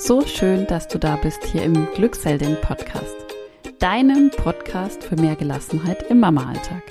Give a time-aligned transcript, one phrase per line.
[0.00, 3.16] So schön, dass du da bist hier im Glückseldin Podcast,
[3.80, 6.84] deinem Podcast für mehr Gelassenheit im Mama-Alltag.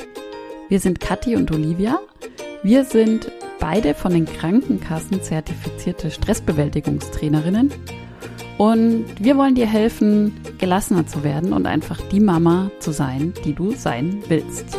[0.67, 2.01] Wir sind Kathi und Olivia.
[2.64, 3.32] Wir sind
[3.62, 7.72] beide von den Krankenkassen zertifizierte Stressbewältigungstrainerinnen
[8.57, 13.53] und wir wollen dir helfen, gelassener zu werden und einfach die Mama zu sein, die
[13.53, 14.77] du sein willst.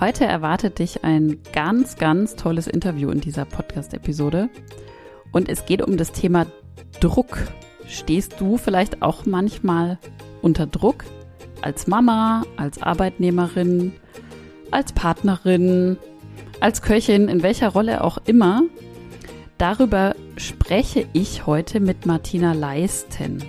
[0.00, 4.48] Heute erwartet dich ein ganz, ganz tolles Interview in dieser Podcast-Episode.
[5.32, 6.46] Und es geht um das Thema
[7.00, 7.38] Druck.
[7.86, 9.98] Stehst du vielleicht auch manchmal
[10.42, 11.04] unter Druck?
[11.62, 13.92] Als Mama, als Arbeitnehmerin,
[14.70, 15.96] als Partnerin,
[16.60, 18.62] als Köchin, in welcher Rolle auch immer.
[19.58, 23.42] Darüber spreche ich heute mit Martina Leisten.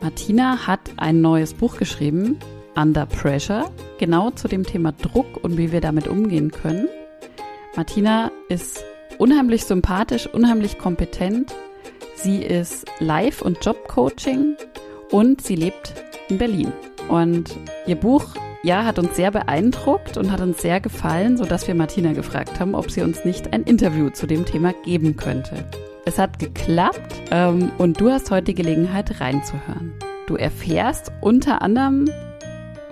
[0.00, 2.38] Martina hat ein neues Buch geschrieben,
[2.76, 6.88] Under Pressure, genau zu dem Thema Druck und wie wir damit umgehen können.
[7.76, 8.84] Martina ist
[9.18, 11.54] unheimlich sympathisch, unheimlich kompetent.
[12.16, 14.56] Sie ist Live- und Jobcoaching
[15.10, 15.94] und sie lebt
[16.28, 16.72] in Berlin.
[17.08, 21.74] Und ihr Buch ja, hat uns sehr beeindruckt und hat uns sehr gefallen, sodass wir
[21.74, 25.66] Martina gefragt haben, ob sie uns nicht ein Interview zu dem Thema geben könnte.
[26.06, 29.92] Es hat geklappt ähm, und du hast heute die Gelegenheit reinzuhören.
[30.26, 32.10] Du erfährst unter anderem,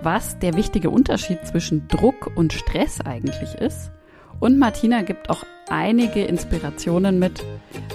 [0.03, 3.91] was der wichtige Unterschied zwischen Druck und Stress eigentlich ist.
[4.39, 7.43] Und Martina gibt auch einige Inspirationen mit,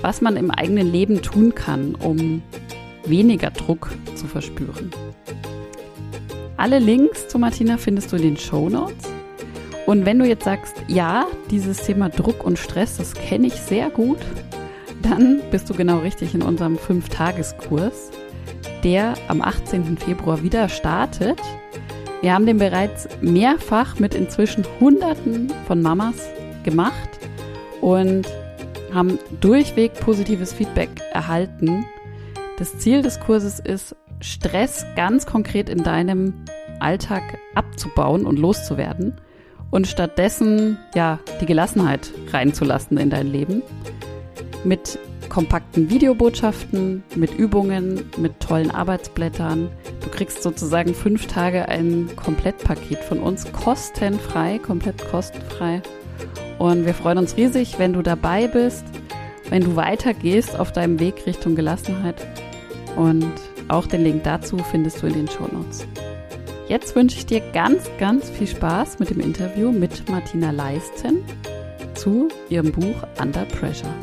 [0.03, 2.43] was man im eigenen Leben tun kann, um
[3.07, 4.91] weniger Druck zu verspüren.
[6.57, 9.09] Alle Links zu Martina findest du in den Show Notes.
[9.87, 13.91] Und wenn du jetzt sagst, ja, dieses Thema Druck und Stress, das kenne ich sehr
[13.91, 14.19] gut,
[15.03, 18.11] dann bist du genau richtig in unserem 5-Tageskurs,
[18.83, 19.97] der am 18.
[19.97, 21.41] Februar wieder startet.
[22.23, 26.29] Wir haben den bereits mehrfach mit inzwischen Hunderten von Mamas
[26.65, 27.18] gemacht
[27.81, 28.27] und
[28.93, 31.85] haben durchweg positives Feedback erhalten.
[32.59, 36.35] Das Ziel des Kurses ist, Stress ganz konkret in deinem
[36.81, 37.23] Alltag
[37.55, 39.21] abzubauen und loszuwerden
[39.71, 43.63] und stattdessen ja die Gelassenheit reinzulassen in dein Leben
[44.65, 49.69] mit kompakten Videobotschaften, mit Übungen, mit tollen Arbeitsblättern.
[50.03, 55.83] Du kriegst sozusagen fünf Tage ein Komplettpaket von uns, kostenfrei, komplett kostenfrei.
[56.59, 58.85] Und wir freuen uns riesig, wenn du dabei bist,
[59.49, 62.27] wenn du weitergehst auf deinem Weg Richtung Gelassenheit.
[62.97, 63.33] Und
[63.69, 65.87] auch den Link dazu findest du in den Show Notes.
[66.69, 71.25] Jetzt wünsche ich dir ganz, ganz viel Spaß mit dem Interview mit Martina Leisten
[71.95, 73.95] zu ihrem Buch Under Pressure.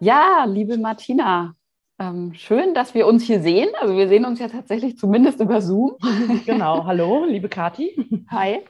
[0.00, 1.54] Ja, liebe Martina,
[1.98, 3.68] ähm, schön, dass wir uns hier sehen.
[3.78, 5.96] Also wir sehen uns ja tatsächlich zumindest über Zoom.
[6.46, 8.24] Genau, hallo, liebe Kathi.
[8.30, 8.60] Hi,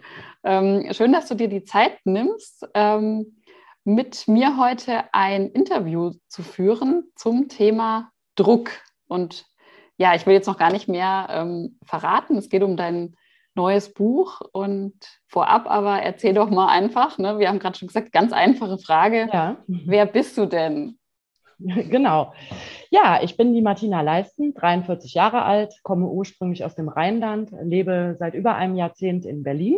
[0.45, 3.43] ähm, schön, dass du dir die Zeit nimmst, ähm,
[3.85, 8.71] mit mir heute ein Interview zu führen zum Thema Druck.
[9.09, 9.47] Und
[9.97, 12.37] ja, ich will jetzt noch gar nicht mehr ähm, verraten.
[12.37, 13.17] Es geht um dein
[13.55, 14.95] neues Buch und
[15.27, 17.39] vorab aber erzähl doch mal einfach, ne?
[17.39, 19.29] wir haben gerade schon gesagt, ganz einfache Frage.
[19.33, 19.57] Ja.
[19.67, 20.97] Wer bist du denn?
[21.91, 22.33] Genau.
[22.91, 28.17] Ja, ich bin die Martina Leisten, 43 Jahre alt, komme ursprünglich aus dem Rheinland, lebe
[28.19, 29.77] seit über einem Jahrzehnt in Berlin,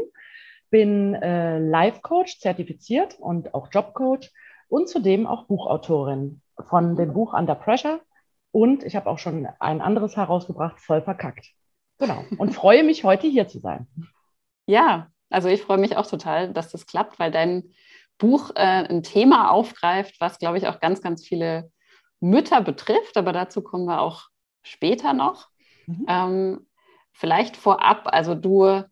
[0.73, 4.33] bin äh, Life Coach zertifiziert und auch Jobcoach
[4.69, 8.01] und zudem auch Buchautorin von dem Buch Under Pressure.
[8.53, 11.47] Und ich habe auch schon ein anderes herausgebracht, voll verkackt.
[11.99, 12.25] Genau.
[12.39, 13.87] Und freue mich, heute hier zu sein.
[14.67, 17.75] Ja, also ich freue mich auch total, dass das klappt, weil dein
[18.17, 21.71] Buch äh, ein Thema aufgreift, was, glaube ich, auch ganz, ganz viele
[22.21, 23.19] Mütter betrifft.
[23.19, 24.29] Aber dazu kommen wir auch
[24.63, 25.49] später noch.
[25.87, 26.07] Mhm.
[26.09, 26.67] Ähm,
[27.13, 28.85] vielleicht vorab, also du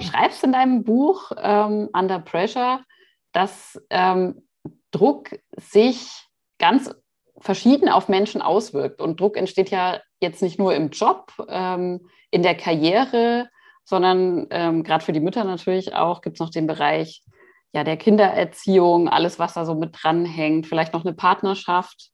[0.00, 2.84] schreibst in deinem Buch ähm, Under Pressure,
[3.32, 4.46] dass ähm,
[4.90, 6.26] Druck sich
[6.58, 6.94] ganz
[7.38, 9.00] verschieden auf Menschen auswirkt.
[9.00, 13.48] Und Druck entsteht ja jetzt nicht nur im Job, ähm, in der Karriere,
[13.84, 17.24] sondern ähm, gerade für die Mütter natürlich auch gibt es noch den Bereich
[17.72, 22.10] ja, der Kindererziehung, alles, was da so mit dranhängt, vielleicht noch eine Partnerschaft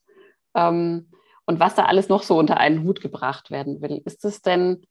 [0.55, 1.11] ähm,
[1.47, 4.03] und was da alles noch so unter einen Hut gebracht werden will.
[4.05, 4.87] Ist es denn,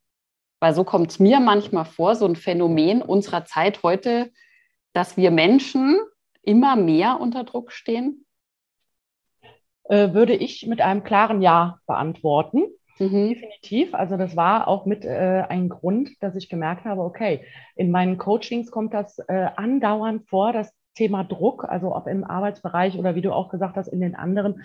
[0.60, 4.32] weil so kommt es mir manchmal vor, so ein Phänomen unserer Zeit heute,
[4.94, 6.00] dass wir Menschen
[6.42, 8.26] immer mehr unter Druck stehen?
[9.84, 12.64] Äh, würde ich mit einem klaren Ja beantworten.
[13.00, 13.30] Mhm.
[13.30, 13.94] Definitiv.
[13.94, 18.18] Also das war auch mit äh, ein Grund, dass ich gemerkt habe, okay, in meinen
[18.18, 23.22] Coachings kommt das äh, andauernd vor, das Thema Druck, also ob im Arbeitsbereich oder wie
[23.22, 24.64] du auch gesagt hast, in den anderen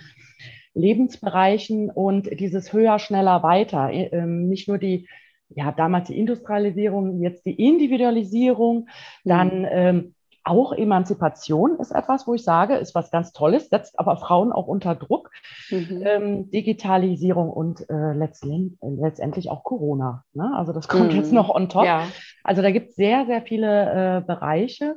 [0.75, 3.90] Lebensbereichen und dieses höher, schneller, weiter.
[3.90, 5.08] Äh, ähm, nicht nur die,
[5.50, 8.88] ja, damals die Industrialisierung, jetzt die Individualisierung,
[9.25, 9.69] dann mhm.
[9.70, 14.52] ähm, Auch Emanzipation ist etwas, wo ich sage, ist was ganz Tolles, setzt aber Frauen
[14.52, 15.31] auch unter Druck.
[15.70, 16.02] Mhm.
[16.02, 20.25] Ähm, Digitalisierung und äh, letztendlich, letztendlich, auch Corona.
[20.32, 20.50] Ne?
[20.56, 21.19] Also das kommt mhm.
[21.19, 21.85] jetzt noch on top.
[21.85, 22.06] Ja.
[22.43, 24.96] Also da gibt es sehr, sehr viele äh, Bereiche.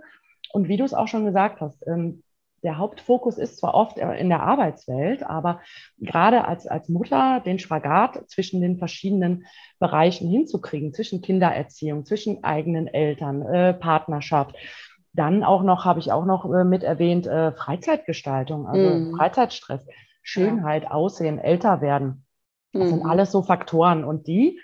[0.53, 2.23] Und wie du es auch schon gesagt hast, ähm,
[2.63, 5.59] der Hauptfokus ist zwar oft in der Arbeitswelt, aber
[5.99, 9.45] gerade als, als Mutter den Spagat zwischen den verschiedenen
[9.79, 14.55] Bereichen hinzukriegen, zwischen Kindererziehung, zwischen eigenen Eltern, äh, Partnerschaft.
[15.11, 19.15] Dann auch noch, habe ich auch noch äh, mit erwähnt, äh, Freizeitgestaltung, also mm.
[19.17, 19.85] Freizeitstress,
[20.23, 20.91] Schönheit, ja.
[20.91, 22.25] Aussehen, älter werden.
[22.71, 22.89] Das mm.
[22.89, 23.09] sind mhm.
[23.09, 24.59] alles so Faktoren und die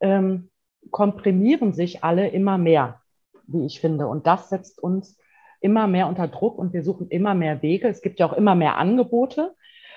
[0.00, 0.50] ähm,
[0.90, 3.00] komprimieren sich alle immer mehr,
[3.46, 4.08] wie ich finde.
[4.08, 5.18] Und das setzt uns
[5.62, 7.88] immer mehr unter Druck und wir suchen immer mehr Wege.
[7.88, 9.54] Es gibt ja auch immer mehr Angebote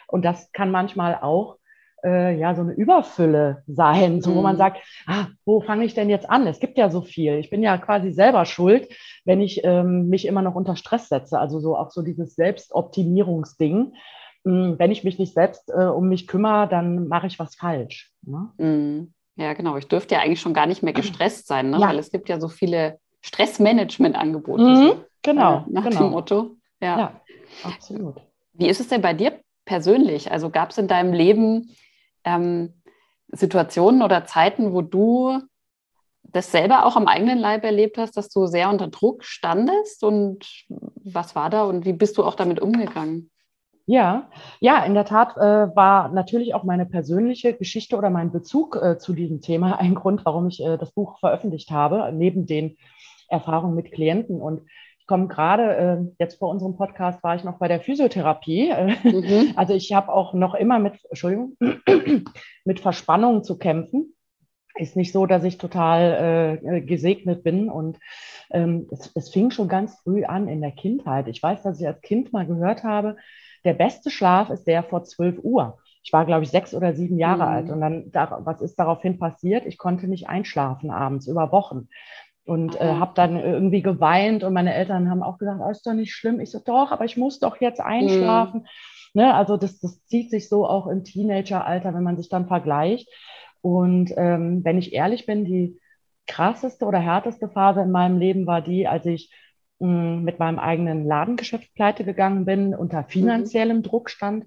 [0.07, 1.57] und das kann manchmal auch
[2.03, 4.59] äh, ja so eine Überfülle sein, so, wo man mhm.
[4.59, 4.77] sagt,
[5.07, 6.45] ah, wo fange ich denn jetzt an?
[6.47, 7.35] Es gibt ja so viel.
[7.35, 8.87] Ich bin ja quasi selber schuld,
[9.25, 11.39] wenn ich ähm, mich immer noch unter Stress setze.
[11.39, 13.93] Also so auch so dieses Selbstoptimierungsding.
[14.45, 18.11] Ähm, wenn ich mich nicht selbst äh, um mich kümmere, dann mache ich was falsch.
[18.21, 18.51] Ne?
[18.57, 19.13] Mhm.
[19.37, 19.75] Ja, genau.
[19.77, 21.79] Ich dürfte ja eigentlich schon gar nicht mehr gestresst sein, ne?
[21.79, 21.89] Ja.
[21.89, 24.63] weil es gibt ja so viele Stressmanagement-Angebote.
[24.63, 24.91] Mhm.
[25.23, 25.57] Genau.
[25.57, 25.99] Äh, nach genau.
[26.01, 26.55] dem Motto.
[26.79, 26.99] Ja.
[26.99, 27.21] ja,
[27.63, 28.21] absolut.
[28.53, 30.31] Wie ist es denn bei dir persönlich?
[30.31, 31.75] Also gab es in deinem Leben
[32.23, 32.73] ähm,
[33.29, 35.39] Situationen oder Zeiten, wo du
[36.21, 40.03] das selber auch am eigenen Leib erlebt hast, dass du sehr unter Druck standest?
[40.03, 43.31] Und was war da und wie bist du auch damit umgegangen?
[43.87, 44.29] Ja,
[44.59, 48.97] ja, in der Tat äh, war natürlich auch meine persönliche Geschichte oder mein Bezug äh,
[48.99, 52.77] zu diesem Thema ein Grund, warum ich äh, das Buch veröffentlicht habe, neben den
[53.29, 54.41] Erfahrungen mit Klienten.
[54.41, 54.61] Und
[54.99, 58.73] ich komme gerade, äh, jetzt vor unserem Podcast war ich noch bei der Physiotherapie.
[59.03, 59.53] Mhm.
[59.55, 61.55] Also ich habe auch noch immer mit, Entschuldigung,
[62.65, 64.15] mit Verspannungen zu kämpfen.
[64.77, 67.69] Ist nicht so, dass ich total äh, gesegnet bin.
[67.69, 67.99] Und
[68.51, 71.27] ähm, es, es fing schon ganz früh an in der Kindheit.
[71.27, 73.15] Ich weiß, dass ich als Kind mal gehört habe,
[73.63, 75.77] der beste Schlaf ist der vor 12 Uhr.
[76.03, 77.49] Ich war, glaube ich, sechs oder sieben Jahre mhm.
[77.49, 77.69] alt.
[77.69, 79.65] Und dann, da, was ist daraufhin passiert?
[79.65, 81.89] Ich konnte nicht einschlafen abends über Wochen
[82.45, 85.93] und äh, habe dann irgendwie geweint und meine Eltern haben auch gesagt, oh, ist doch
[85.93, 86.39] nicht schlimm.
[86.39, 88.61] Ich so, doch, aber ich muss doch jetzt einschlafen.
[88.61, 89.21] Mhm.
[89.21, 89.33] Ne?
[89.33, 93.09] Also das, das zieht sich so auch im Teenageralter, wenn man sich dann vergleicht.
[93.61, 95.79] Und ähm, wenn ich ehrlich bin, die
[96.27, 99.33] krasseste oder härteste Phase in meinem Leben war die, als ich
[99.79, 103.07] mh, hm, mit meinem eigenen Ladengeschäft pleite gegangen bin, unter mhm.
[103.07, 103.83] finanziellem mhm.
[103.83, 104.45] Druck stand,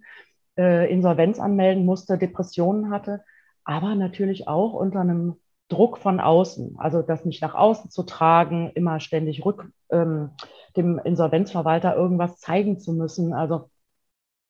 [0.56, 3.24] äh, Insolvenz anmelden musste, Depressionen hatte,
[3.64, 5.36] aber natürlich auch unter einem
[5.68, 10.30] Druck von außen, also das nicht nach außen zu tragen, immer ständig rück, ähm,
[10.76, 13.34] dem Insolvenzverwalter irgendwas zeigen zu müssen.
[13.34, 13.70] Also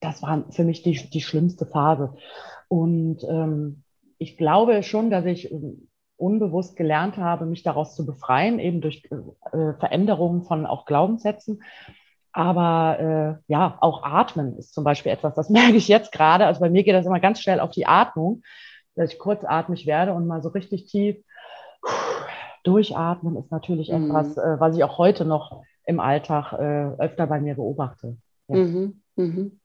[0.01, 2.15] das war für mich die, die schlimmste Phase.
[2.69, 3.83] Und ähm,
[4.19, 5.53] ich glaube schon, dass ich
[6.17, 11.63] unbewusst gelernt habe, mich daraus zu befreien, eben durch äh, Veränderungen von auch Glaubenssätzen.
[12.33, 16.47] Aber äh, ja, auch Atmen ist zum Beispiel etwas, das merke ich jetzt gerade.
[16.47, 18.43] Also bei mir geht das immer ganz schnell auf die Atmung
[18.99, 21.17] dass ich kurzatmig werde und mal so richtig tief
[22.65, 24.11] durchatmen ist natürlich mhm.
[24.11, 28.17] etwas, äh, was ich auch heute noch im Alltag äh, öfter bei mir beobachte.
[28.49, 28.57] Ja.
[28.57, 29.03] Mhm.
[29.17, 29.61] Mhm.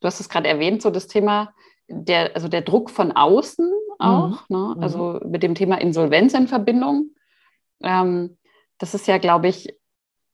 [0.00, 1.52] Du hast es gerade erwähnt, so das Thema,
[1.88, 4.56] der, also der Druck von außen auch, mhm.
[4.56, 4.74] ne?
[4.76, 4.82] Mhm.
[4.82, 7.10] also mit dem Thema Insolvenz in Verbindung.
[7.82, 8.38] Ähm,
[8.78, 9.78] das ist ja, glaube ich,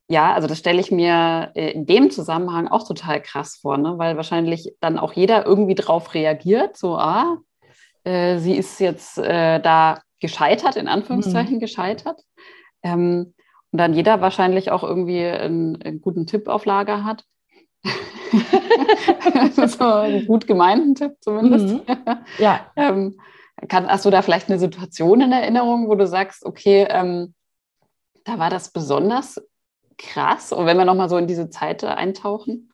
[0.09, 3.97] ja, also das stelle ich mir äh, in dem Zusammenhang auch total krass vor, ne?
[3.97, 7.37] weil wahrscheinlich dann auch jeder irgendwie drauf reagiert, so, ah,
[8.03, 11.59] äh, sie ist jetzt äh, da gescheitert, in Anführungszeichen mhm.
[11.59, 12.21] gescheitert.
[12.83, 13.33] Ähm,
[13.71, 17.23] und dann jeder wahrscheinlich auch irgendwie einen, einen guten Tipp auf Lager hat.
[19.67, 21.75] so einen gut gemeinten Tipp zumindest.
[21.75, 21.81] Mhm.
[22.37, 22.71] Ja.
[22.75, 23.19] ähm,
[23.67, 27.33] kann, hast du da vielleicht eine Situation in Erinnerung, wo du sagst, okay, ähm,
[28.25, 29.41] da war das besonders
[29.97, 30.51] krass?
[30.51, 32.71] Und wenn wir nochmal so in diese Zeit eintauchen?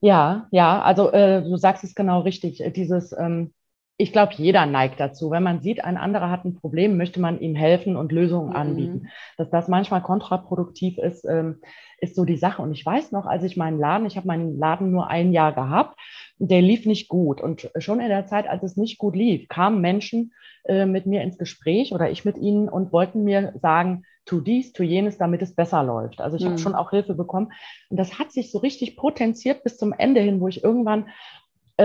[0.00, 2.62] Ja, ja, also äh, du sagst es genau richtig.
[2.74, 3.52] Dieses, ähm,
[4.00, 5.30] ich glaube, jeder neigt dazu.
[5.30, 8.56] Wenn man sieht, ein anderer hat ein Problem, möchte man ihm helfen und Lösungen mhm.
[8.56, 9.08] anbieten.
[9.36, 11.60] Dass das manchmal kontraproduktiv ist, ähm,
[11.98, 12.62] ist so die Sache.
[12.62, 15.52] Und ich weiß noch, als ich meinen Laden, ich habe meinen Laden nur ein Jahr
[15.52, 16.00] gehabt,
[16.38, 17.42] der lief nicht gut.
[17.42, 20.32] Und schon in der Zeit, als es nicht gut lief, kamen Menschen
[20.64, 24.72] äh, mit mir ins Gespräch oder ich mit ihnen und wollten mir sagen, tu dies,
[24.72, 26.20] tu jenes, damit es besser läuft.
[26.20, 26.50] Also ich mhm.
[26.50, 27.52] habe schon auch Hilfe bekommen.
[27.90, 31.08] Und das hat sich so richtig potenziert bis zum Ende hin, wo ich irgendwann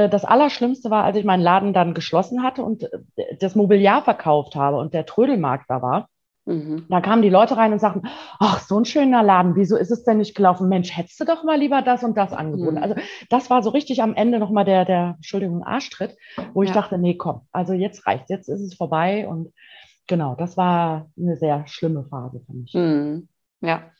[0.09, 4.55] das Allerschlimmste war, als ich meinen Laden dann geschlossen hatte und äh, das Mobiliar verkauft
[4.55, 6.09] habe und der Trödelmarkt da war.
[6.45, 6.85] Mhm.
[6.89, 8.03] Da kamen die Leute rein und sagten,
[8.39, 10.69] ach, so ein schöner Laden, wieso ist es denn nicht gelaufen?
[10.69, 12.75] Mensch, hättest du doch mal lieber das und das angeboten.
[12.75, 12.83] Mhm.
[12.83, 12.95] Also
[13.29, 16.15] das war so richtig am Ende nochmal der, der, Entschuldigung, Arschtritt,
[16.53, 19.27] wo ich dachte, nee, komm, also jetzt reicht, jetzt ist es vorbei.
[19.27, 19.53] Und
[20.07, 22.73] genau, das war eine sehr schlimme Phase für mich.
[22.73, 23.27] Mhm.
[23.61, 23.91] Ja,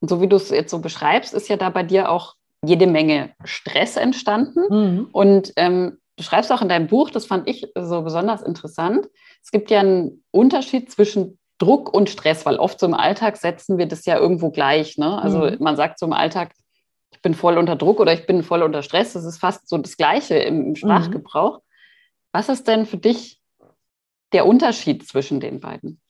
[0.00, 2.86] Und so wie du es jetzt so beschreibst, ist ja da bei dir auch jede
[2.86, 4.60] Menge Stress entstanden.
[4.68, 5.08] Mhm.
[5.12, 9.08] Und ähm, du schreibst auch in deinem Buch, das fand ich so besonders interessant,
[9.42, 13.78] es gibt ja einen Unterschied zwischen Druck und Stress, weil oft so im Alltag setzen
[13.78, 14.96] wir das ja irgendwo gleich.
[14.98, 15.20] Ne?
[15.20, 15.56] Also mhm.
[15.60, 16.54] man sagt so im Alltag,
[17.10, 19.12] ich bin voll unter Druck oder ich bin voll unter Stress.
[19.12, 21.58] Das ist fast so das Gleiche im, Sprachgebrauch.
[21.58, 21.62] Mhm.
[22.32, 23.40] Was ist denn für dich
[24.32, 26.00] der Unterschied zwischen den beiden?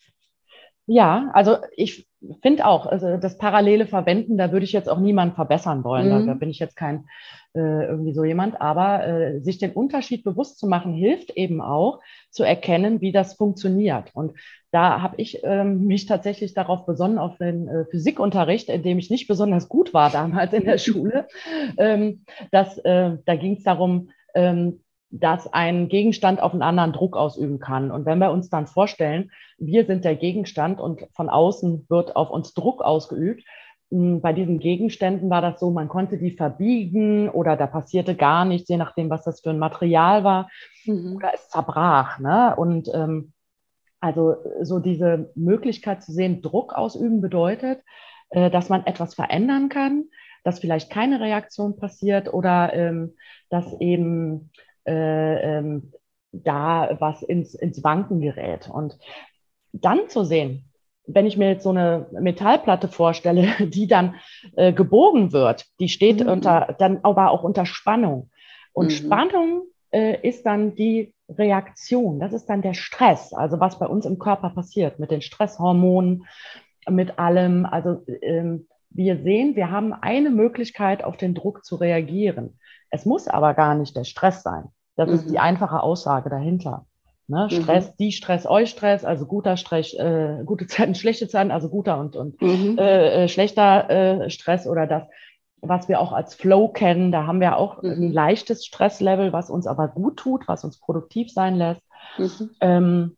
[0.86, 2.06] Ja, also ich
[2.42, 6.06] finde auch, also das parallele Verwenden, da würde ich jetzt auch niemanden verbessern wollen.
[6.06, 6.10] Mhm.
[6.10, 7.06] Da, da, bin ich jetzt kein
[7.54, 8.60] äh, irgendwie so jemand.
[8.60, 12.00] Aber äh, sich den Unterschied bewusst zu machen, hilft eben auch
[12.30, 14.10] zu erkennen, wie das funktioniert.
[14.14, 14.34] Und
[14.70, 19.10] da habe ich ähm, mich tatsächlich darauf besonnen, auf den äh, Physikunterricht, in dem ich
[19.10, 21.26] nicht besonders gut war damals in der Schule.
[21.76, 24.80] Ähm, dass, äh, da ging es darum, ähm,
[25.10, 27.90] dass ein Gegenstand auf einen anderen Druck ausüben kann.
[27.90, 32.30] Und wenn wir uns dann vorstellen, wir sind der Gegenstand und von außen wird auf
[32.30, 33.44] uns Druck ausgeübt,
[33.90, 38.44] hm, bei diesen Gegenständen war das so, man konnte die verbiegen oder da passierte gar
[38.44, 40.48] nichts, je nachdem, was das für ein Material war,
[40.84, 41.16] mhm.
[41.16, 42.20] oder es zerbrach.
[42.20, 42.54] Ne?
[42.56, 43.32] Und ähm,
[44.00, 47.82] also so diese Möglichkeit zu sehen, Druck ausüben bedeutet,
[48.30, 50.04] äh, dass man etwas verändern kann,
[50.44, 53.16] dass vielleicht keine Reaktion passiert oder ähm,
[53.50, 54.50] dass eben
[54.90, 55.92] äh, ähm,
[56.32, 58.68] da was ins, ins Wanken gerät.
[58.68, 58.98] Und
[59.72, 60.64] dann zu sehen,
[61.06, 64.16] wenn ich mir jetzt so eine Metallplatte vorstelle, die dann
[64.56, 66.28] äh, gebogen wird, die steht mhm.
[66.28, 68.30] unter, dann aber auch unter Spannung.
[68.72, 68.90] Und mhm.
[68.90, 74.04] Spannung äh, ist dann die Reaktion, das ist dann der Stress, also was bei uns
[74.04, 76.26] im Körper passiert mit den Stresshormonen,
[76.88, 77.66] mit allem.
[77.66, 82.58] Also ähm, wir sehen, wir haben eine Möglichkeit, auf den Druck zu reagieren.
[82.90, 84.64] Es muss aber gar nicht der Stress sein.
[85.00, 85.14] Das mhm.
[85.14, 85.38] ist die mhm.
[85.38, 86.84] einfache Aussage dahinter.
[87.26, 87.48] Ne?
[87.50, 87.62] Mhm.
[87.62, 91.98] Stress, die Stress, euch Stress, also guter Stress, äh, gute Zeiten, schlechte Zeiten, also guter
[91.98, 92.76] und, und mhm.
[92.76, 95.04] äh, äh schlechter äh, Stress oder das,
[95.62, 97.12] was wir auch als Flow kennen.
[97.12, 97.92] Da haben wir auch mhm.
[97.92, 101.80] ein leichtes Stresslevel, was uns aber gut tut, was uns produktiv sein lässt.
[102.18, 102.50] Mhm.
[102.60, 103.16] Ähm,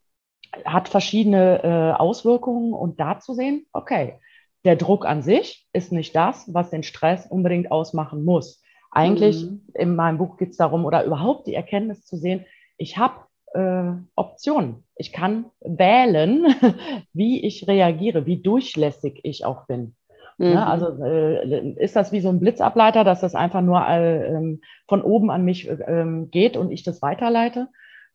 [0.64, 4.20] hat verschiedene äh, Auswirkungen und da zu sehen, okay,
[4.64, 8.61] der Druck an sich ist nicht das, was den Stress unbedingt ausmachen muss.
[8.92, 9.62] Eigentlich mhm.
[9.74, 12.44] in meinem Buch geht es darum, oder überhaupt die Erkenntnis zu sehen,
[12.76, 13.14] ich habe
[13.54, 14.84] äh, Optionen.
[14.96, 16.54] Ich kann wählen,
[17.12, 19.96] wie ich reagiere, wie durchlässig ich auch bin.
[20.38, 20.52] Mhm.
[20.52, 24.60] Ja, also äh, ist das wie so ein Blitzableiter, dass das einfach nur äh, ähm,
[24.88, 27.68] von oben an mich äh, geht und ich das weiterleite?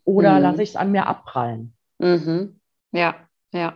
[0.04, 0.42] Oder mhm.
[0.42, 1.74] lasse ich es an mir abprallen?
[2.00, 2.60] Mhm.
[2.92, 3.16] Ja,
[3.52, 3.74] ja.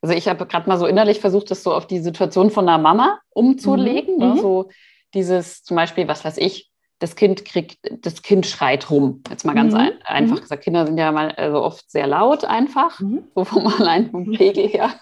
[0.00, 2.78] Also ich habe gerade mal so innerlich versucht, das so auf die Situation von einer
[2.78, 4.16] Mama umzulegen.
[4.16, 4.34] Ne?
[4.34, 4.38] Mhm.
[4.38, 4.68] So
[5.14, 9.22] dieses zum Beispiel, was weiß ich, das Kind kriegt, das Kind schreit rum.
[9.30, 9.80] Jetzt mal ganz mhm.
[9.80, 10.40] ein, einfach mhm.
[10.40, 13.24] gesagt, Kinder sind ja mal also oft sehr laut einfach, mhm.
[13.34, 14.94] so vom allein vom Pegel her.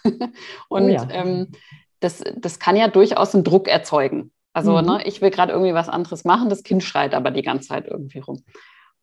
[0.68, 1.08] Und oh ja.
[1.10, 1.52] ähm,
[2.00, 4.32] das, das kann ja durchaus einen Druck erzeugen.
[4.52, 4.86] Also mhm.
[4.86, 7.86] ne, ich will gerade irgendwie was anderes machen, das Kind schreit aber die ganze Zeit
[7.86, 8.42] irgendwie rum.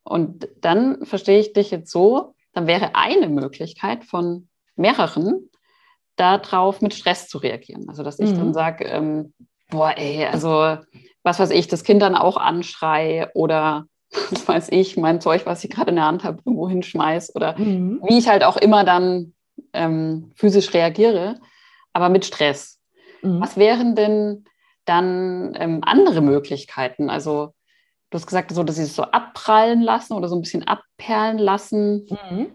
[0.03, 5.49] Und dann verstehe ich dich jetzt so, dann wäre eine Möglichkeit von mehreren,
[6.15, 7.89] darauf mit Stress zu reagieren.
[7.89, 8.53] Also dass ich dann mhm.
[8.53, 9.33] sage, ähm,
[9.73, 10.77] boah, ey, also
[11.23, 13.87] was weiß ich, das Kind dann auch anschrei oder
[14.31, 17.57] was weiß ich, mein Zeug, was ich gerade in der Hand habe, irgendwo hinschmeiß oder
[17.57, 17.99] mhm.
[18.07, 19.33] wie ich halt auch immer dann
[19.73, 21.39] ähm, physisch reagiere,
[21.91, 22.79] aber mit Stress.
[23.23, 23.41] Mhm.
[23.41, 24.45] Was wären denn
[24.85, 27.09] dann ähm, andere Möglichkeiten?
[27.09, 27.53] Also
[28.11, 31.39] du hast gesagt, so, dass sie es so abprallen lassen oder so ein bisschen abperlen
[31.39, 32.07] lassen.
[32.29, 32.51] Mhm.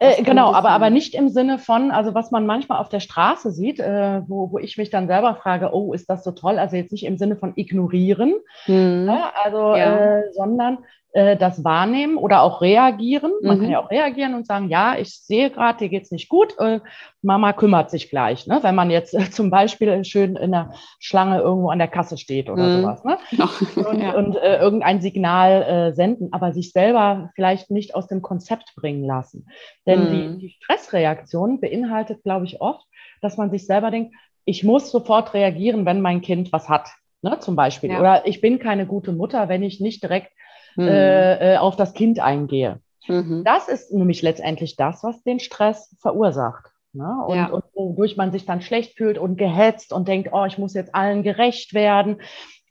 [0.00, 3.50] Äh, genau, aber, aber nicht im Sinne von, also was man manchmal auf der Straße
[3.50, 6.58] sieht, äh, wo, wo ich mich dann selber frage, oh, ist das so toll?
[6.58, 8.34] Also jetzt nicht im Sinne von ignorieren,
[8.66, 9.04] mhm.
[9.06, 9.24] ne?
[9.42, 10.18] also, ja.
[10.18, 10.78] äh, sondern
[11.12, 13.32] äh, das wahrnehmen oder auch reagieren.
[13.42, 13.62] Man mhm.
[13.62, 16.80] kann ja auch reagieren und sagen, ja, ich sehe gerade, dir geht's nicht gut, äh,
[17.22, 18.46] Mama kümmert sich gleich.
[18.46, 18.58] Ne?
[18.60, 22.50] Wenn man jetzt äh, zum Beispiel schön in der Schlange irgendwo an der Kasse steht
[22.50, 22.82] oder mhm.
[22.82, 23.04] sowas.
[23.04, 23.18] Ne?
[23.88, 24.14] Und, ja.
[24.14, 29.46] und irgendein Signal senden, aber sich selber vielleicht nicht aus dem Konzept bringen lassen.
[29.86, 30.38] Denn mhm.
[30.38, 32.84] die, die Stressreaktion beinhaltet, glaube ich, oft,
[33.22, 36.90] dass man sich selber denkt, ich muss sofort reagieren, wenn mein Kind was hat.
[37.20, 37.90] Ne, zum Beispiel.
[37.90, 38.00] Ja.
[38.00, 40.30] Oder ich bin keine gute Mutter, wenn ich nicht direkt
[40.78, 40.88] mhm.
[40.88, 42.80] äh, auf das Kind eingehe.
[43.06, 43.42] Mhm.
[43.44, 46.70] Das ist nämlich letztendlich das, was den Stress verursacht.
[46.92, 47.08] Ne?
[47.26, 47.46] Und, ja.
[47.48, 50.94] und wodurch man sich dann schlecht fühlt und gehetzt und denkt, oh, ich muss jetzt
[50.94, 52.20] allen gerecht werden.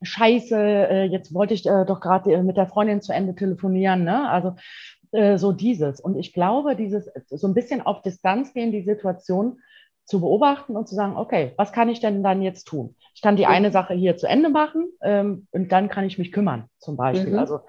[0.02, 4.04] Scheiße, äh, jetzt wollte ich äh, doch gerade äh, mit der Freundin zu Ende telefonieren.
[4.04, 4.30] Ne?
[4.30, 4.56] Also
[5.12, 6.00] äh, so dieses.
[6.00, 9.60] Und ich glaube, dieses so ein bisschen auf Distanz gehen, die Situation
[10.06, 12.96] zu beobachten und zu sagen, okay, was kann ich denn dann jetzt tun?
[13.14, 16.32] Ich kann die eine Sache hier zu Ende machen ähm, und dann kann ich mich
[16.32, 17.34] kümmern, zum Beispiel.
[17.34, 17.40] Mhm.
[17.40, 17.60] Also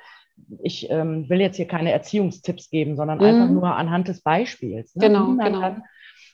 [0.61, 3.25] ich ähm, will jetzt hier keine Erziehungstipps geben, sondern mhm.
[3.25, 4.95] einfach nur anhand des Beispiels.
[4.95, 5.09] Ne?
[5.09, 5.61] Genau, genau.
[5.61, 5.83] Kann,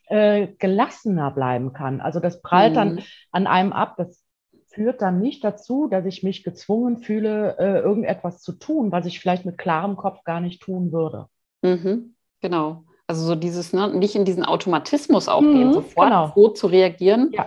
[0.06, 2.00] äh, gelassener bleiben kann.
[2.00, 2.76] Also das prallt mhm.
[2.76, 3.94] dann an einem ab.
[3.96, 4.22] Das
[4.68, 9.20] führt dann nicht dazu, dass ich mich gezwungen fühle, äh, irgendetwas zu tun, was ich
[9.20, 11.26] vielleicht mit klarem Kopf gar nicht tun würde.
[11.62, 12.14] Mhm.
[12.40, 12.84] Genau.
[13.06, 16.32] Also so dieses, ne, nicht in diesen Automatismus auch gehen, mhm, sofort genau.
[16.34, 17.46] so zu reagieren, ja.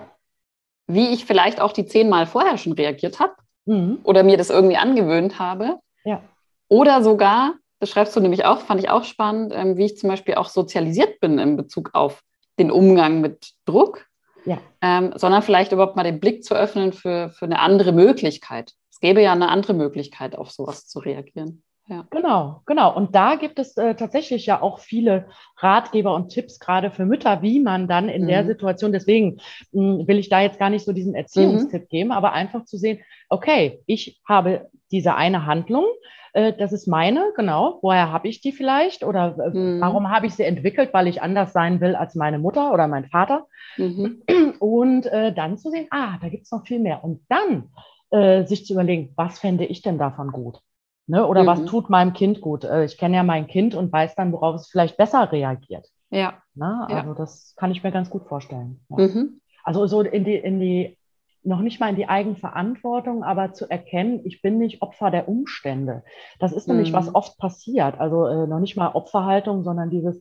[0.85, 3.33] wie ich vielleicht auch die zehnmal vorher schon reagiert habe
[3.65, 3.99] mhm.
[4.03, 5.79] oder mir das irgendwie angewöhnt habe.
[6.03, 6.21] Ja.
[6.69, 10.09] Oder sogar, das schreibst du nämlich auch, fand ich auch spannend, ähm, wie ich zum
[10.09, 12.23] Beispiel auch sozialisiert bin in Bezug auf
[12.59, 14.07] den Umgang mit Druck,
[14.45, 14.57] ja.
[14.81, 18.73] ähm, sondern vielleicht überhaupt mal den Blick zu öffnen für, für eine andere Möglichkeit.
[18.89, 21.63] Es gäbe ja eine andere Möglichkeit, auf sowas zu reagieren.
[21.89, 22.05] Ja.
[22.09, 22.93] Genau, genau.
[22.93, 25.27] Und da gibt es äh, tatsächlich ja auch viele
[25.57, 28.27] Ratgeber und Tipps, gerade für Mütter, wie man dann in mhm.
[28.27, 29.39] der Situation, deswegen
[29.71, 31.87] mh, hm, will ich da jetzt gar nicht so diesen Erziehungstipp mhm.
[31.87, 35.85] geben, aber einfach zu sehen, okay, ich habe diese eine Handlung,
[36.33, 37.79] äh, das ist meine, genau.
[37.81, 39.03] Woher habe ich die vielleicht?
[39.03, 39.81] Oder äh, mhm.
[39.81, 40.93] warum habe ich sie entwickelt?
[40.93, 43.47] Weil ich anders sein will als meine Mutter oder mein Vater.
[43.77, 44.21] Mhm.
[44.59, 47.03] Und äh, dann zu sehen, ah, da gibt es noch viel mehr.
[47.03, 47.69] Und dann
[48.11, 50.59] äh, sich zu überlegen, was fände ich denn davon gut?
[51.07, 51.25] Ne?
[51.25, 51.47] Oder mhm.
[51.47, 52.65] was tut meinem Kind gut?
[52.65, 55.87] Äh, ich kenne ja mein Kind und weiß dann, worauf es vielleicht besser reagiert.
[56.09, 56.35] Ja.
[56.53, 56.85] Ne?
[56.89, 57.15] Also ja.
[57.15, 58.81] das kann ich mir ganz gut vorstellen.
[58.89, 59.07] Ja.
[59.07, 59.41] Mhm.
[59.63, 60.97] Also so in die, in die,
[61.43, 66.03] noch nicht mal in die Eigenverantwortung, aber zu erkennen, ich bin nicht Opfer der Umstände.
[66.39, 67.15] Das ist nämlich, was mhm.
[67.15, 67.99] oft passiert.
[67.99, 70.19] Also äh, noch nicht mal Opferhaltung, sondern dieses,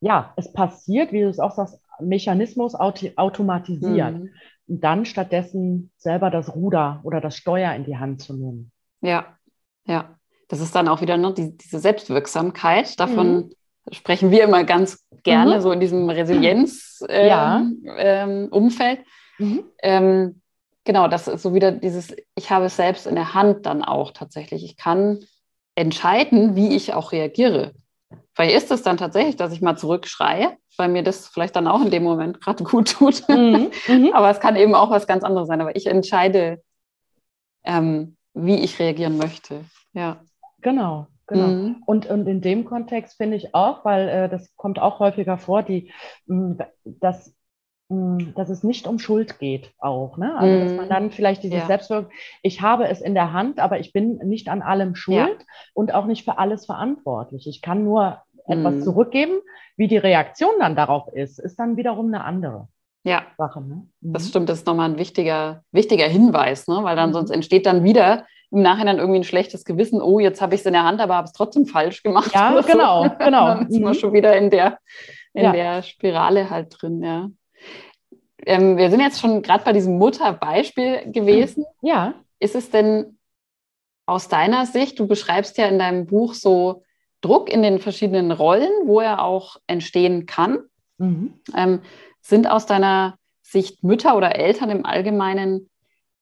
[0.00, 4.14] ja, es passiert, wie du es auch sagst, Mechanismus auto automatisiert.
[4.14, 4.30] Mhm.
[4.68, 8.70] Und dann stattdessen selber das Ruder oder das Steuer in die Hand zu nehmen.
[9.00, 9.26] Ja,
[9.84, 10.19] ja
[10.50, 12.98] das ist dann auch wieder ne, die, diese Selbstwirksamkeit.
[12.98, 13.52] Davon mhm.
[13.92, 15.60] sprechen wir immer ganz gerne, mhm.
[15.60, 17.28] so in diesem Resilienz-Umfeld.
[17.28, 17.62] Ja.
[17.96, 18.48] Ähm,
[19.38, 19.64] mhm.
[19.80, 20.42] ähm,
[20.84, 24.10] genau, das ist so wieder dieses, ich habe es selbst in der Hand dann auch
[24.10, 24.64] tatsächlich.
[24.64, 25.20] Ich kann
[25.76, 27.72] entscheiden, wie ich auch reagiere.
[28.34, 31.80] Vielleicht ist es dann tatsächlich, dass ich mal zurückschreie, weil mir das vielleicht dann auch
[31.80, 33.28] in dem Moment gerade gut tut.
[33.28, 33.70] Mhm.
[33.86, 34.10] Mhm.
[34.14, 35.60] Aber es kann eben auch was ganz anderes sein.
[35.60, 36.60] Aber ich entscheide,
[37.62, 39.64] ähm, wie ich reagieren möchte.
[39.92, 40.20] Ja.
[40.62, 41.46] Genau, genau.
[41.46, 41.82] Mhm.
[41.86, 45.62] Und, und in dem Kontext finde ich auch, weil äh, das kommt auch häufiger vor,
[45.62, 45.92] die,
[46.26, 47.34] mh, dass,
[47.88, 50.16] mh, dass es nicht um Schuld geht auch.
[50.16, 50.36] Ne?
[50.36, 50.60] Also mhm.
[50.60, 50.90] dass man mhm.
[50.90, 51.66] dann vielleicht dieses ja.
[51.66, 52.10] Selbstwirkung,
[52.42, 55.46] ich habe es in der Hand, aber ich bin nicht an allem schuld ja.
[55.74, 57.46] und auch nicht für alles verantwortlich.
[57.46, 58.82] Ich kann nur etwas mhm.
[58.82, 59.40] zurückgeben.
[59.76, 62.68] Wie die Reaktion dann darauf ist, ist dann wiederum eine andere.
[63.02, 63.86] Ja, Sache, ne?
[64.00, 64.28] das mhm.
[64.28, 64.48] stimmt.
[64.50, 66.80] Das ist nochmal ein wichtiger, wichtiger Hinweis, ne?
[66.82, 67.14] weil dann mhm.
[67.14, 70.66] sonst entsteht dann wieder im Nachhinein irgendwie ein schlechtes Gewissen, oh, jetzt habe ich es
[70.66, 72.32] in der Hand, aber habe es trotzdem falsch gemacht.
[72.34, 73.10] Ja, genau, so.
[73.18, 73.46] genau.
[73.54, 73.98] Dann ist man mhm.
[73.98, 74.78] schon wieder in der,
[75.32, 75.52] in ja.
[75.52, 77.30] der Spirale halt drin, ja.
[78.46, 81.64] Ähm, wir sind jetzt schon gerade bei diesem Mutterbeispiel gewesen.
[81.82, 82.14] Ja.
[82.38, 83.18] Ist es denn
[84.06, 86.82] aus deiner Sicht, du beschreibst ja in deinem Buch so
[87.20, 90.60] Druck in den verschiedenen Rollen, wo er auch entstehen kann.
[90.98, 91.34] Mhm.
[91.54, 91.82] Ähm,
[92.20, 95.68] sind aus deiner Sicht Mütter oder Eltern im Allgemeinen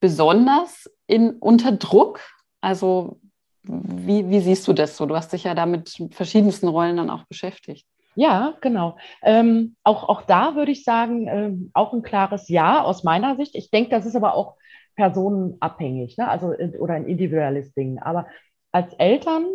[0.00, 2.20] besonders in, unter Druck?
[2.60, 3.18] Also
[3.64, 5.06] wie, wie siehst du das so?
[5.06, 7.86] Du hast dich ja da mit verschiedensten Rollen dann auch beschäftigt.
[8.14, 8.96] Ja, genau.
[9.22, 13.54] Ähm, auch, auch da würde ich sagen, ähm, auch ein klares Ja aus meiner Sicht.
[13.54, 14.56] Ich denke, das ist aber auch
[14.96, 16.28] personenabhängig, ne?
[16.28, 16.48] also
[16.80, 18.00] oder ein individuelles Ding.
[18.00, 18.26] Aber
[18.72, 19.46] als Eltern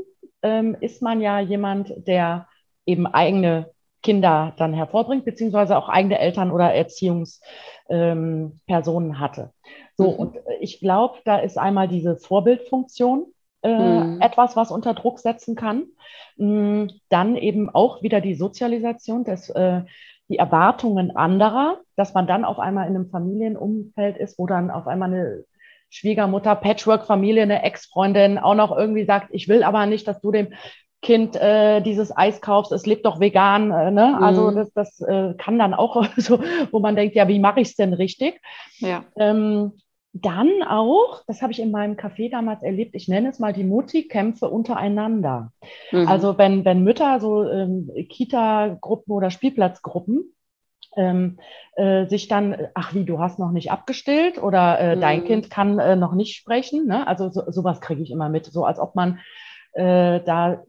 [0.42, 2.48] ähm, ist man ja jemand, der
[2.86, 8.62] eben eigene Kinder dann hervorbringt, beziehungsweise auch eigene Eltern oder Erziehungspersonen
[9.10, 9.52] ähm, hatte.
[10.04, 10.18] So, mhm.
[10.18, 13.26] und äh, ich glaube, da ist einmal diese Vorbildfunktion
[13.64, 14.22] äh, mhm.
[14.22, 15.86] etwas, was unter Druck setzen kann.
[16.38, 19.82] Mhm, dann eben auch wieder die Sozialisation, des, äh,
[20.30, 24.88] die Erwartungen anderer, dass man dann auf einmal in einem Familienumfeld ist, wo dann auf
[24.88, 25.46] einmal eine
[25.90, 30.54] Schwiegermutter, Patchwork-Familie, eine Ex-Freundin auch noch irgendwie sagt, ich will aber nicht, dass du dem
[31.04, 33.72] Kind äh, dieses Eis kaufst, es lebt doch vegan.
[33.72, 34.18] Äh, ne?
[34.20, 34.56] Also mhm.
[34.56, 37.76] das, das äh, kann dann auch so, wo man denkt, ja, wie mache ich es
[37.76, 38.42] denn richtig?
[38.80, 39.04] Ja.
[39.18, 39.74] Ähm,
[40.14, 43.64] dann auch, das habe ich in meinem Café damals erlebt, ich nenne es mal die
[43.64, 45.52] Mutti-Kämpfe untereinander.
[45.92, 46.08] Mhm.
[46.08, 50.34] Also wenn, wenn Mütter so ähm, Kita-Gruppen oder Spielplatzgruppen
[50.96, 51.40] ähm,
[51.76, 55.02] äh, sich dann, ach wie, du hast noch nicht abgestillt oder äh, mhm.
[55.02, 56.86] dein Kind kann äh, noch nicht sprechen.
[56.86, 57.08] Ne?
[57.08, 59.20] Also so, sowas kriege ich immer mit, so als ob man
[59.74, 60.64] äh, da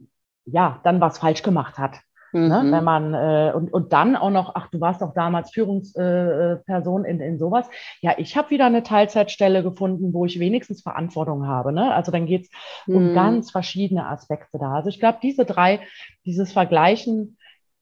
[0.47, 2.01] ja dann was falsch gemacht hat.
[2.35, 2.63] Ne?
[2.65, 2.73] Mhm.
[2.73, 7.11] Wenn man äh, und, und dann auch noch, ach, du warst doch damals Führungsperson äh,
[7.11, 7.69] in, in sowas.
[8.01, 11.73] Ja, ich habe wieder eine Teilzeitstelle gefunden, wo ich wenigstens Verantwortung habe.
[11.73, 11.95] Ne?
[11.95, 12.51] Also dann geht es
[12.87, 12.97] mhm.
[12.97, 14.73] um ganz verschiedene Aspekte da.
[14.75, 15.81] Also ich glaube, diese drei,
[16.25, 17.39] dieses Vergleichen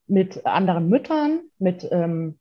[0.07, 2.37] mit anderen Müttern, mit ähm,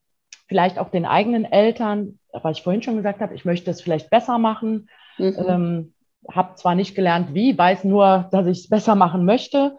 [0.47, 4.11] vielleicht auch den eigenen Eltern, weil ich vorhin schon gesagt habe, ich möchte es vielleicht
[4.11, 4.89] besser machen.
[5.17, 5.37] Mhm.
[5.49, 5.95] Ähm,
[6.31, 9.79] habe zwar nicht gelernt, wie, weiß nur, dass ich es besser machen möchte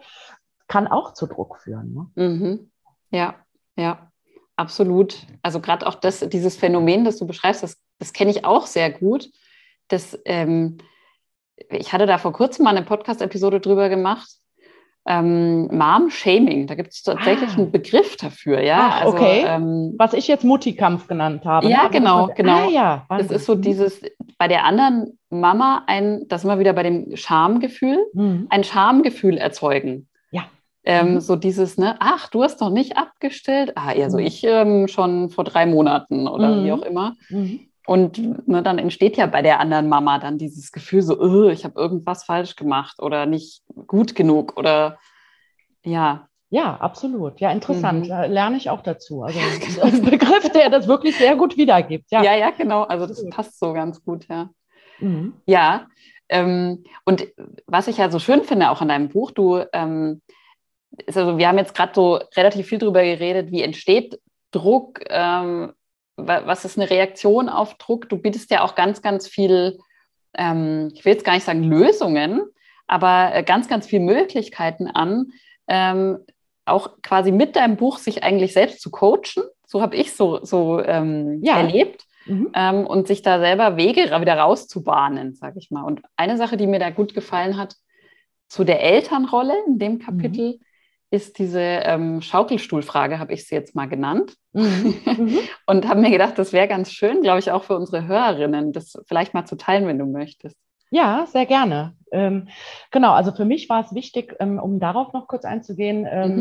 [0.74, 1.94] kann auch zu Druck führen.
[1.94, 2.28] Ne?
[2.28, 2.72] Mhm.
[3.12, 3.36] Ja,
[3.76, 4.10] ja.
[4.56, 5.28] absolut.
[5.44, 8.90] Also gerade auch das, dieses Phänomen, das du beschreibst, das, das kenne ich auch sehr
[8.90, 9.30] gut.
[9.88, 10.80] Das, ähm,
[11.70, 14.28] ich hatte da vor kurzem mal eine Podcast-Episode drüber gemacht.
[15.06, 17.58] Ähm, Mom-Shaming, da gibt es tatsächlich ah.
[17.58, 18.90] einen Begriff dafür, ja.
[18.94, 19.44] Ach, also, okay.
[19.46, 21.68] Ähm, Was ich jetzt Muttikampf genannt habe.
[21.68, 21.90] Ja, ne?
[21.92, 22.68] genau, das, genau.
[22.68, 24.02] Ah, ja, das ist so dieses,
[24.40, 28.48] bei der anderen Mama ein, das wir wieder bei dem Schamgefühl, mhm.
[28.50, 30.08] ein Schamgefühl erzeugen.
[30.86, 31.20] Ähm, mhm.
[31.22, 33.74] So dieses, ne, ach, du hast doch nicht abgestellt.
[33.76, 34.26] Ah, ja, so mhm.
[34.26, 36.74] ich ähm, schon vor drei Monaten oder wie mhm.
[36.74, 37.16] auch immer.
[37.30, 37.62] Mhm.
[37.86, 41.66] Und ne, dann entsteht ja bei der anderen Mama dann dieses Gefühl so, oh, ich
[41.66, 44.98] habe irgendwas falsch gemacht oder nicht gut genug oder
[45.84, 46.28] ja.
[46.50, 47.40] Ja, absolut.
[47.40, 48.06] Ja, interessant.
[48.06, 48.10] Mhm.
[48.10, 49.24] Da lerne ich auch dazu.
[49.24, 49.40] Also
[49.82, 52.12] ein Begriff, der das wirklich sehr gut wiedergibt.
[52.12, 52.84] Ja, ja, ja genau.
[52.84, 54.50] Also das passt so ganz gut, ja.
[55.00, 55.34] Mhm.
[55.46, 55.88] Ja.
[56.30, 57.28] Ähm, und
[57.66, 60.22] was ich ja so schön finde, auch an deinem Buch, du, ähm,
[61.08, 64.20] also, wir haben jetzt gerade so relativ viel darüber geredet, wie entsteht
[64.52, 65.74] Druck, ähm,
[66.16, 68.08] was ist eine Reaktion auf Druck?
[68.10, 69.80] Du bietest ja auch ganz, ganz viel,
[70.36, 72.44] ähm, ich will jetzt gar nicht sagen Lösungen,
[72.86, 75.32] aber äh, ganz, ganz viele Möglichkeiten an,
[75.68, 76.20] ähm,
[76.66, 79.44] auch quasi mit deinem Buch sich eigentlich selbst zu coachen.
[79.66, 81.58] So habe ich so, so ähm, ja.
[81.58, 82.06] erlebt.
[82.26, 82.52] Mhm.
[82.54, 85.84] Ähm, und sich da selber Wege wieder rauszubahnen, sage ich mal.
[85.84, 87.76] Und eine Sache, die mir da gut gefallen hat,
[88.48, 90.60] zu der Elternrolle in dem Kapitel, mhm
[91.14, 94.34] ist diese ähm, Schaukelstuhlfrage, habe ich sie jetzt mal genannt.
[94.52, 94.96] Mhm.
[95.06, 95.40] Mhm.
[95.68, 98.98] und habe mir gedacht, das wäre ganz schön, glaube ich, auch für unsere Hörerinnen, das
[99.06, 100.58] vielleicht mal zu teilen, wenn du möchtest.
[100.94, 101.96] Ja, sehr gerne.
[102.12, 102.50] Ähm,
[102.92, 106.36] genau, also für mich war es wichtig, ähm, um darauf noch kurz einzugehen, ähm,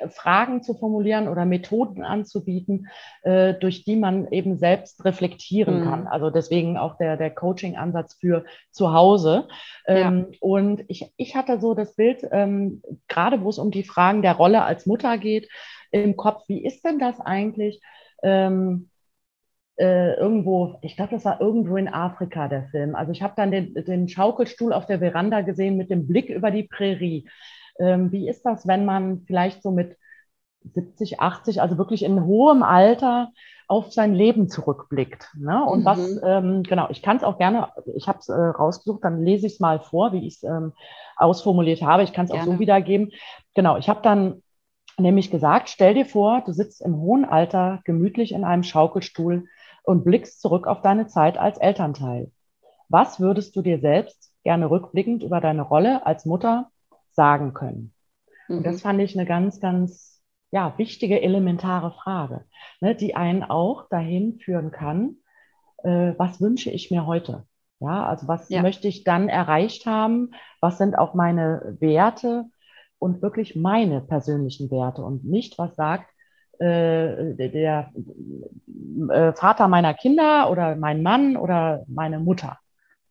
[0.00, 0.08] mhm.
[0.08, 2.86] Fragen zu formulieren oder Methoden anzubieten,
[3.20, 5.84] äh, durch die man eben selbst reflektieren mhm.
[5.84, 6.06] kann.
[6.06, 9.46] Also deswegen auch der, der Coaching-Ansatz für zu Hause.
[9.86, 10.38] Ähm, ja.
[10.40, 14.36] Und ich, ich hatte so das Bild, ähm, gerade wo es um die Fragen der
[14.36, 15.50] Rolle als Mutter geht,
[15.90, 17.82] im Kopf, wie ist denn das eigentlich?
[19.78, 22.96] Äh, irgendwo, ich glaube, das war irgendwo in Afrika der Film.
[22.96, 26.50] Also ich habe dann den, den, Schaukelstuhl auf der Veranda gesehen mit dem Blick über
[26.50, 27.28] die Prärie.
[27.78, 29.96] Ähm, wie ist das, wenn man vielleicht so mit
[30.74, 33.30] 70, 80, also wirklich in hohem Alter
[33.68, 35.30] auf sein Leben zurückblickt.
[35.38, 35.64] Ne?
[35.64, 35.84] Und mhm.
[35.84, 39.46] was, ähm, genau, ich kann es auch gerne, ich habe es äh, rausgesucht, dann lese
[39.46, 40.72] ich es mal vor, wie ich es ähm,
[41.16, 42.02] ausformuliert habe.
[42.02, 43.12] Ich kann es auch so wiedergeben.
[43.54, 44.42] Genau, ich habe dann
[44.98, 49.46] nämlich gesagt, stell dir vor, du sitzt im hohen Alter gemütlich in einem Schaukelstuhl
[49.88, 52.30] und blickst zurück auf deine Zeit als Elternteil.
[52.90, 56.70] Was würdest du dir selbst gerne rückblickend über deine Rolle als Mutter
[57.10, 57.94] sagen können?
[58.48, 58.58] Mhm.
[58.58, 58.80] Und das mhm.
[58.80, 62.44] fand ich eine ganz, ganz ja, wichtige, elementare Frage,
[62.82, 65.16] ne, die einen auch dahin führen kann,
[65.84, 67.46] äh, was wünsche ich mir heute?
[67.80, 68.60] Ja, also was ja.
[68.60, 70.32] möchte ich dann erreicht haben?
[70.60, 72.44] Was sind auch meine Werte
[72.98, 76.10] und wirklich meine persönlichen Werte und nicht, was sagt,
[76.60, 77.92] äh, der
[79.10, 82.58] äh, Vater meiner Kinder oder mein Mann oder meine Mutter.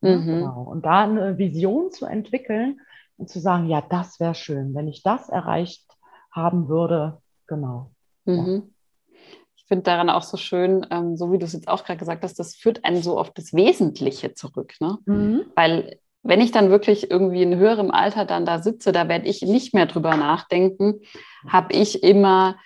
[0.01, 0.25] Mhm.
[0.25, 0.63] Genau.
[0.63, 2.79] Und da eine Vision zu entwickeln
[3.17, 5.85] und zu sagen, ja, das wäre schön, wenn ich das erreicht
[6.31, 7.21] haben würde.
[7.47, 7.91] Genau.
[8.25, 8.63] Mhm.
[9.07, 9.15] Ja.
[9.55, 12.23] Ich finde daran auch so schön, ähm, so wie du es jetzt auch gerade gesagt
[12.23, 14.75] hast, das führt einen so auf das Wesentliche zurück.
[14.79, 14.97] Ne?
[15.05, 15.45] Mhm.
[15.55, 19.41] Weil wenn ich dann wirklich irgendwie in höherem Alter dann da sitze, da werde ich
[19.41, 21.01] nicht mehr drüber nachdenken,
[21.47, 22.57] habe ich immer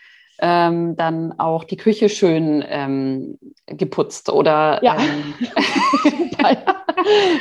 [0.41, 4.97] ähm, dann auch die Küche schön ähm, geputzt oder ja.
[4.97, 5.35] Ähm,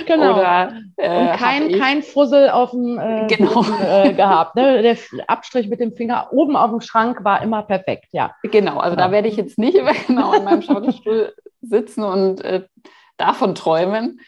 [0.06, 0.34] genau.
[0.34, 3.64] Oder, äh, und kein, kein Fussel auf dem äh, genau.
[3.82, 4.54] äh, gehabt.
[4.54, 4.82] Ne?
[4.82, 8.34] Der Abstrich mit dem Finger oben auf dem Schrank war immer perfekt, ja.
[8.42, 9.06] Genau, also ja.
[9.06, 12.64] da werde ich jetzt nicht genau in meinem Schaukelstuhl sitzen und äh,
[13.16, 14.20] davon träumen.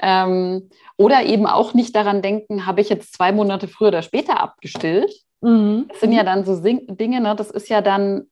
[0.00, 4.40] Ähm, oder eben auch nicht daran denken, habe ich jetzt zwei Monate früher oder später
[4.40, 5.86] abgestillt Mhm.
[5.88, 8.26] Das sind ja dann so Dinge, ne, das ist ja dann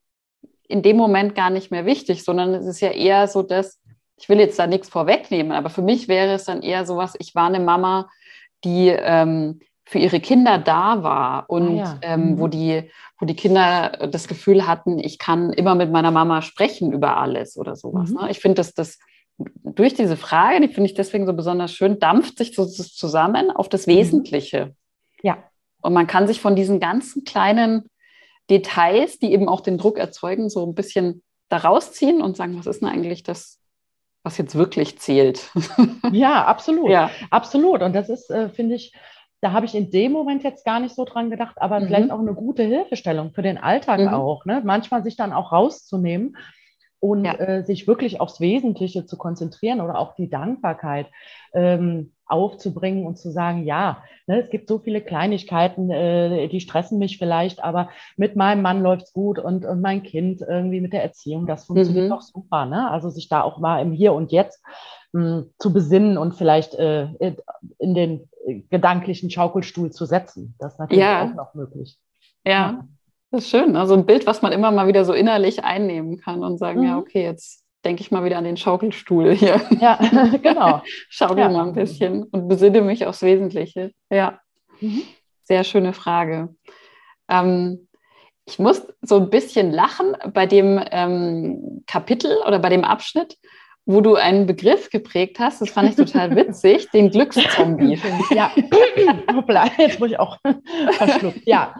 [0.67, 3.79] in dem Moment gar nicht mehr wichtig, sondern es ist ja eher so, dass,
[4.17, 7.15] ich will jetzt da nichts vorwegnehmen, aber für mich wäre es dann eher so was,
[7.19, 8.09] ich war eine Mama,
[8.63, 12.13] die ähm, für ihre Kinder da war und ah, ja.
[12.13, 12.39] ähm, mhm.
[12.39, 16.91] wo, die, wo die Kinder das Gefühl hatten, ich kann immer mit meiner Mama sprechen
[16.91, 18.09] über alles oder sowas.
[18.09, 18.17] Mhm.
[18.21, 18.31] Ne?
[18.31, 18.99] Ich finde, dass das
[19.37, 23.69] durch diese Frage, die finde ich deswegen so besonders schön, dampft sich so zusammen auf
[23.69, 23.91] das mhm.
[23.91, 24.75] Wesentliche.
[25.21, 25.37] Ja.
[25.81, 27.89] Und man kann sich von diesen ganzen kleinen
[28.49, 32.67] Details, die eben auch den Druck erzeugen, so ein bisschen da rausziehen und sagen, was
[32.67, 33.59] ist denn eigentlich das,
[34.23, 35.51] was jetzt wirklich zählt?
[36.11, 36.89] Ja, absolut.
[36.89, 37.11] Ja.
[37.29, 37.81] Absolut.
[37.81, 38.93] Und das ist, äh, finde ich,
[39.41, 41.87] da habe ich in dem Moment jetzt gar nicht so dran gedacht, aber mhm.
[41.87, 44.07] vielleicht auch eine gute Hilfestellung für den Alltag mhm.
[44.07, 44.45] auch.
[44.45, 44.61] Ne?
[44.63, 46.37] Manchmal sich dann auch rauszunehmen
[46.99, 47.33] und ja.
[47.33, 51.07] äh, sich wirklich aufs Wesentliche zu konzentrieren oder auch die Dankbarkeit.
[51.53, 56.99] Ähm, aufzubringen und zu sagen, ja, ne, es gibt so viele Kleinigkeiten, äh, die stressen
[56.99, 61.03] mich vielleicht, aber mit meinem Mann läuft's gut und, und mein Kind irgendwie mit der
[61.03, 62.09] Erziehung, das funktioniert mhm.
[62.09, 62.65] doch super.
[62.65, 62.89] Ne?
[62.89, 64.63] Also sich da auch mal im Hier und Jetzt
[65.13, 67.07] mh, hm, zu besinnen und vielleicht äh,
[67.79, 68.29] in den
[68.69, 70.55] gedanklichen Schaukelstuhl zu setzen.
[70.59, 71.25] Das ist natürlich ja.
[71.25, 71.97] auch noch möglich.
[72.45, 72.51] Ja.
[72.51, 72.87] ja.
[73.31, 73.75] Das ist schön.
[73.75, 76.85] Also ein Bild, was man immer mal wieder so innerlich einnehmen kann und sagen, mhm.
[76.85, 79.61] ja, okay, jetzt denke ich mal wieder an den Schaukelstuhl hier.
[79.79, 79.95] Ja,
[80.41, 80.81] genau.
[81.09, 81.49] Schaukel ja.
[81.49, 83.91] mal ein bisschen und besinne mich aufs Wesentliche.
[84.09, 84.39] Ja,
[84.79, 85.03] mhm.
[85.43, 86.55] sehr schöne Frage.
[87.29, 87.87] Ähm,
[88.45, 93.37] ich muss so ein bisschen lachen bei dem ähm, Kapitel oder bei dem Abschnitt,
[93.87, 97.97] wo du einen Begriff geprägt hast, das fand ich total witzig, den Glückszombie.
[98.31, 98.51] Ja,
[99.33, 100.37] hoppla, jetzt muss ich auch
[100.91, 101.41] verschluckt.
[101.45, 101.73] Ja,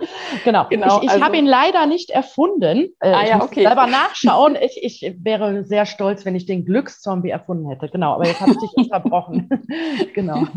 [0.45, 0.67] genau.
[0.69, 2.93] genau ich, ich also, habe ihn leider nicht erfunden.
[3.01, 3.63] Äh, ah, ich ja, muss okay.
[3.63, 4.57] selber nachschauen.
[4.59, 7.89] Ich, ich wäre sehr stolz, wenn ich den Glückszombie erfunden hätte.
[7.89, 9.49] Genau, aber jetzt habe ich dich unterbrochen.
[10.15, 10.47] genau.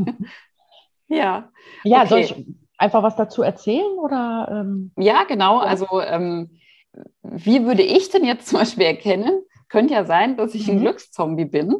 [1.09, 1.51] Ja.
[1.83, 2.09] Ja, okay.
[2.09, 2.35] soll ich
[2.79, 3.99] einfach was dazu erzählen?
[3.99, 5.59] Oder, ähm, ja, genau.
[5.59, 6.61] Also ähm,
[7.23, 10.83] wie würde ich denn jetzt zum Beispiel erkennen, könnte ja sein, dass ich ein mhm.
[10.83, 11.75] Glückszombie bin.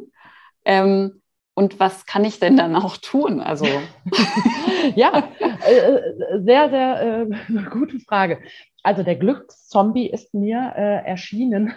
[0.65, 1.21] Ähm,
[1.53, 3.39] und was kann ich denn dann auch tun?
[3.41, 3.65] Also
[4.95, 8.39] ja, äh, sehr, sehr äh, gute Frage.
[8.83, 11.73] Also der Glückszombie ist mir äh, erschienen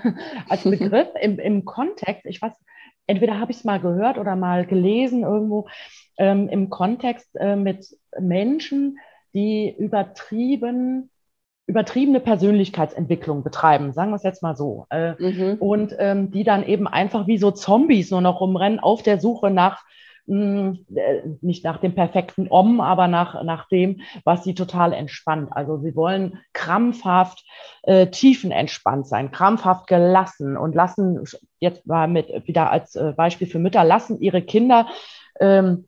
[0.49, 2.25] als Begriff im, im Kontext.
[2.25, 2.53] Ich weiß,
[3.07, 5.69] entweder habe ich es mal gehört oder mal gelesen irgendwo
[6.17, 7.87] ähm, im Kontext äh, mit
[8.19, 8.99] Menschen,
[9.35, 11.11] die übertrieben
[11.67, 14.87] übertriebene Persönlichkeitsentwicklung betreiben, sagen wir es jetzt mal so.
[14.91, 15.57] Äh, mhm.
[15.59, 19.51] Und ähm, die dann eben einfach wie so Zombies nur noch rumrennen auf der Suche
[19.51, 19.83] nach
[20.27, 24.93] mh, hm, äh, nicht nach dem perfekten Om, aber nach, nach dem, was sie total
[24.93, 25.51] entspannt.
[25.53, 27.45] Also sie wollen krampfhaft
[27.83, 31.25] äh, tiefenentspannt sein, krampfhaft gelassen und lassen,
[31.61, 34.87] jetzt war mit wieder als äh, Beispiel für Mütter, lassen ihre Kinder
[35.41, 35.87] ähm,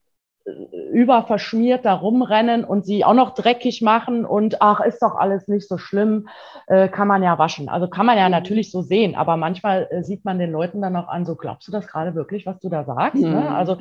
[0.93, 5.69] überverschmiert da rumrennen und sie auch noch dreckig machen und ach, ist doch alles nicht
[5.69, 6.29] so schlimm,
[6.69, 7.69] äh, kann man ja waschen.
[7.69, 8.33] Also kann man ja mhm.
[8.33, 11.67] natürlich so sehen, aber manchmal äh, sieht man den Leuten dann auch an, so glaubst
[11.69, 13.23] du das gerade wirklich, was du da sagst?
[13.23, 13.29] Ne?
[13.29, 13.35] Mhm.
[13.35, 13.55] Ne?
[13.55, 13.79] Also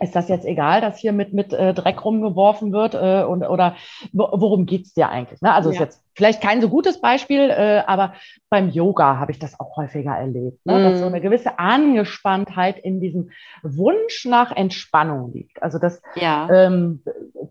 [0.00, 3.76] ist das jetzt egal, dass hier mit, mit äh, Dreck rumgeworfen wird äh, und, oder
[4.12, 5.42] worum geht's dir eigentlich?
[5.42, 5.52] Ne?
[5.52, 5.74] Also ja.
[5.74, 8.14] ist jetzt vielleicht kein so gutes Beispiel, äh, aber
[8.48, 10.78] beim Yoga habe ich das auch häufiger erlebt, ne?
[10.78, 10.82] Mm.
[10.82, 11.14] dass so mhm.
[11.14, 13.30] eine gewisse Angespanntheit in diesem
[13.62, 15.62] Wunsch nach Entspannung liegt.
[15.62, 16.48] Also das ja.
[16.50, 17.02] ähm,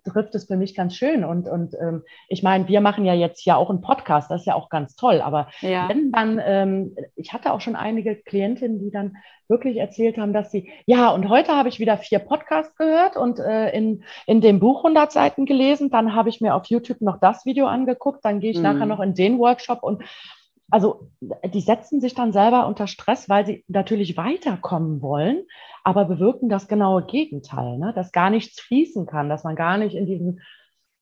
[0.04, 1.24] trifft es für mich ganz schön.
[1.24, 4.48] Und, und ähm, ich meine, wir machen ja jetzt ja auch einen Podcast, das ist
[4.48, 5.22] ja auch ganz toll.
[5.22, 5.88] Aber ja.
[5.88, 9.18] wenn dann, ähm, ich hatte auch schon einige Klientinnen, die dann
[9.50, 13.40] wirklich erzählt haben, dass sie, ja, und heute habe ich wieder vier Podcasts gehört und
[13.40, 17.20] äh, in, in dem Buch 100 Seiten gelesen, dann habe ich mir auf YouTube noch
[17.20, 18.64] das Video angeguckt, dann gehe ich mhm.
[18.64, 20.04] nachher noch in den Workshop und
[20.72, 25.44] also die setzen sich dann selber unter Stress, weil sie natürlich weiterkommen wollen,
[25.84, 27.92] aber bewirken das genaue Gegenteil, ne?
[27.96, 30.42] dass gar nichts fließen kann, dass man gar nicht in diesen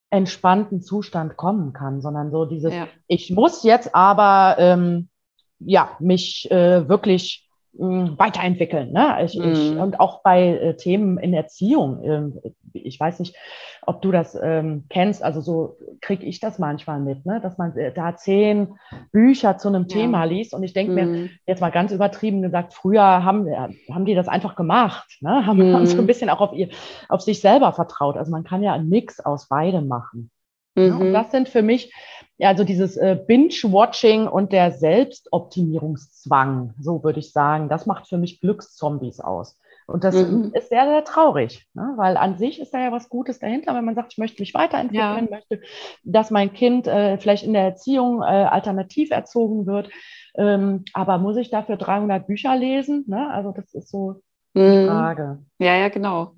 [0.08, 2.88] entspannten Zustand kommen kann, sondern so dieses, ja.
[3.08, 5.10] ich muss jetzt aber ähm,
[5.58, 8.92] ja mich äh, wirklich weiterentwickeln.
[8.92, 9.16] Ne?
[9.24, 9.52] Ich, mhm.
[9.52, 12.02] ich, und auch bei äh, Themen in Erziehung.
[12.02, 13.36] Äh, ich weiß nicht,
[13.82, 15.22] ob du das ähm, kennst.
[15.22, 17.40] Also so kriege ich das manchmal mit, ne?
[17.40, 18.74] dass man äh, da zehn
[19.12, 19.88] Bücher zu einem ja.
[19.88, 20.54] Thema liest.
[20.54, 21.12] Und ich denke mhm.
[21.12, 23.46] mir, jetzt mal ganz übertrieben gesagt, früher haben,
[23.92, 25.18] haben die das einfach gemacht.
[25.20, 25.46] Ne?
[25.46, 25.74] Haben, mhm.
[25.74, 26.68] haben so ein bisschen auch auf, ihr,
[27.08, 28.16] auf sich selber vertraut.
[28.16, 30.30] Also man kann ja einen Mix aus beidem machen.
[30.74, 30.96] Ne?
[30.96, 31.12] Und mhm.
[31.12, 31.92] das sind für mich
[32.38, 38.16] ja, also dieses äh, Binge-Watching und der Selbstoptimierungszwang, so würde ich sagen, das macht für
[38.16, 39.58] mich Glückszombies aus.
[39.86, 40.52] Und das mhm.
[40.54, 41.94] ist sehr, sehr traurig, ne?
[41.96, 44.52] weil an sich ist da ja was Gutes dahinter, wenn man sagt, ich möchte mich
[44.52, 45.36] weiterentwickeln, ja.
[45.36, 45.62] möchte,
[46.04, 49.88] dass mein Kind äh, vielleicht in der Erziehung äh, alternativ erzogen wird.
[50.36, 53.04] Ähm, aber muss ich dafür 300 Bücher lesen?
[53.08, 53.30] Ne?
[53.30, 54.20] Also das ist so
[54.54, 54.86] die mhm.
[54.86, 55.38] Frage.
[55.58, 56.34] Ja, ja, genau.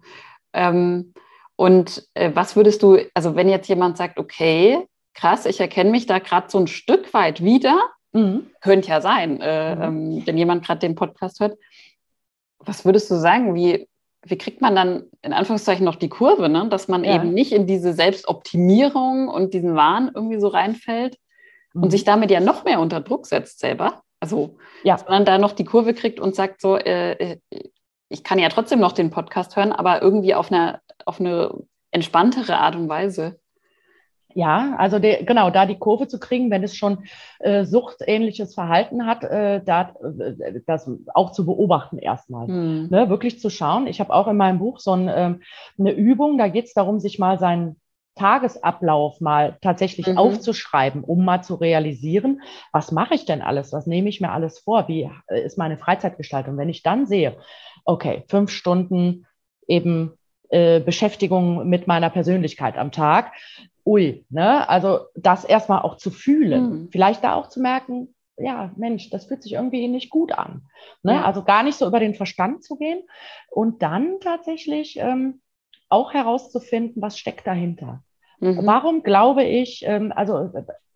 [0.52, 1.12] Ähm,
[1.56, 6.06] und äh, was würdest du, also wenn jetzt jemand sagt, okay, krass, ich erkenne mich
[6.06, 7.78] da gerade so ein Stück weit wieder.
[8.12, 8.50] Mhm.
[8.60, 9.82] Könnte ja sein, äh, mhm.
[9.82, 11.58] ähm, wenn jemand gerade den Podcast hört.
[12.58, 13.88] Was würdest du sagen, wie,
[14.22, 16.68] wie kriegt man dann in Anführungszeichen noch die Kurve, ne?
[16.68, 17.14] dass man ja.
[17.14, 21.16] eben nicht in diese Selbstoptimierung und diesen Wahn irgendwie so reinfällt
[21.72, 21.84] mhm.
[21.84, 24.02] und sich damit ja noch mehr unter Druck setzt selber?
[24.18, 24.96] Also, ja.
[24.96, 27.38] dass man da noch die Kurve kriegt und sagt so, äh, äh,
[28.10, 31.54] ich kann ja trotzdem noch den Podcast hören, aber irgendwie auf eine, auf eine
[31.90, 33.38] entspanntere Art und Weise.
[34.34, 37.04] Ja, also de, genau, da die Kurve zu kriegen, wenn es schon
[37.40, 42.46] äh, suchtähnliches Verhalten hat, äh, da, äh, das auch zu beobachten erstmal.
[42.46, 42.88] Hm.
[42.90, 43.86] Ne, wirklich zu schauen.
[43.86, 45.40] Ich habe auch in meinem Buch so ein, ähm,
[45.78, 47.76] eine Übung, da geht es darum, sich mal seinen
[48.16, 50.18] Tagesablauf mal tatsächlich mhm.
[50.18, 54.58] aufzuschreiben, um mal zu realisieren, was mache ich denn alles, was nehme ich mir alles
[54.58, 56.58] vor, wie äh, ist meine Freizeitgestaltung.
[56.58, 57.36] Wenn ich dann sehe,
[57.84, 59.26] okay, fünf Stunden
[59.66, 60.18] eben
[60.50, 63.32] äh, Beschäftigung mit meiner Persönlichkeit am Tag.
[63.90, 64.68] Ui, ne?
[64.68, 66.70] Also das erstmal auch zu fühlen.
[66.70, 66.88] Mhm.
[66.92, 70.62] Vielleicht da auch zu merken, ja, Mensch, das fühlt sich irgendwie nicht gut an.
[71.02, 71.14] Ne?
[71.14, 71.24] Ja.
[71.24, 73.02] Also gar nicht so über den Verstand zu gehen
[73.50, 75.40] und dann tatsächlich ähm,
[75.88, 78.04] auch herauszufinden, was steckt dahinter.
[78.38, 78.60] Mhm.
[78.64, 80.50] Warum glaube ich, ähm, also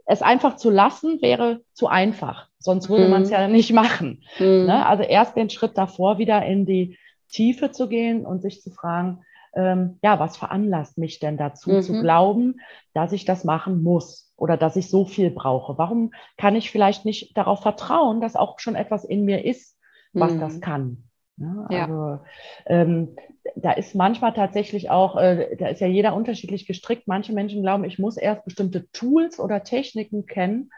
[0.06, 3.10] es einfach zu lassen wäre zu einfach, sonst würde mhm.
[3.10, 4.22] man es ja nicht machen.
[4.38, 4.66] Mhm.
[4.66, 4.86] Ne?
[4.86, 6.96] Also erst den Schritt davor wieder in die
[7.28, 9.24] Tiefe zu gehen und sich zu fragen,
[9.56, 11.82] ähm, ja, was veranlasst mich denn dazu mhm.
[11.82, 12.60] zu glauben,
[12.92, 15.78] dass ich das machen muss oder dass ich so viel brauche?
[15.78, 19.78] Warum kann ich vielleicht nicht darauf vertrauen, dass auch schon etwas in mir ist,
[20.12, 20.60] was das mhm.
[20.60, 21.04] kann?
[21.36, 22.24] Ja, also ja.
[22.66, 23.16] ähm,
[23.56, 27.08] da ist manchmal tatsächlich auch, äh, da ist ja jeder unterschiedlich gestrickt.
[27.08, 30.70] Manche Menschen glauben, ich muss erst bestimmte Tools oder Techniken kennen,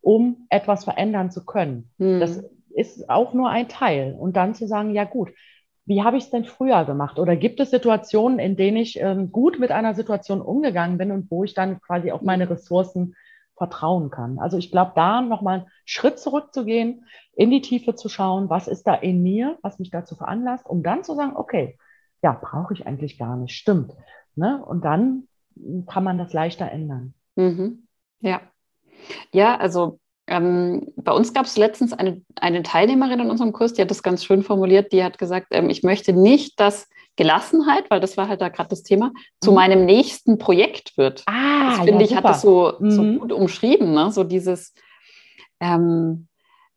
[0.00, 1.90] um etwas verändern zu können.
[1.98, 2.20] Mhm.
[2.20, 2.42] Das
[2.74, 4.16] ist auch nur ein Teil.
[4.18, 5.30] Und dann zu sagen, ja gut,
[5.90, 7.18] wie habe ich es denn früher gemacht?
[7.18, 11.28] Oder gibt es Situationen, in denen ich ähm, gut mit einer Situation umgegangen bin und
[11.32, 13.16] wo ich dann quasi auf meine Ressourcen
[13.56, 14.38] vertrauen kann?
[14.38, 18.86] Also ich glaube, da nochmal einen Schritt zurückzugehen, in die Tiefe zu schauen, was ist
[18.86, 21.76] da in mir, was mich dazu veranlasst, um dann zu sagen, okay,
[22.22, 23.92] ja, brauche ich eigentlich gar nicht, stimmt.
[24.36, 24.64] Ne?
[24.64, 25.26] Und dann
[25.88, 27.14] kann man das leichter ändern.
[27.34, 27.88] Mhm.
[28.20, 28.42] Ja.
[29.32, 29.98] Ja, also
[30.30, 34.02] ähm, bei uns gab es letztens eine, eine Teilnehmerin in unserem Kurs, die hat das
[34.02, 38.28] ganz schön formuliert, die hat gesagt, ähm, ich möchte nicht, dass Gelassenheit, weil das war
[38.28, 39.14] halt da gerade das Thema, mhm.
[39.40, 41.24] zu meinem nächsten Projekt wird.
[41.26, 42.16] Ah, das finde ja, ich, super.
[42.22, 42.90] hat das so, mhm.
[42.92, 44.12] so gut umschrieben, ne?
[44.12, 44.72] so dieses,
[45.58, 46.28] ähm,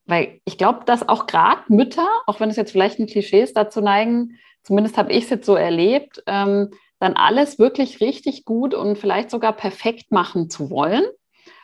[0.06, 3.56] weil ich glaube, dass auch gerade Mütter, auch wenn es jetzt vielleicht ein Klischee ist,
[3.56, 8.74] dazu neigen, zumindest habe ich es jetzt so erlebt, ähm, dann alles wirklich richtig gut
[8.74, 11.04] und vielleicht sogar perfekt machen zu wollen.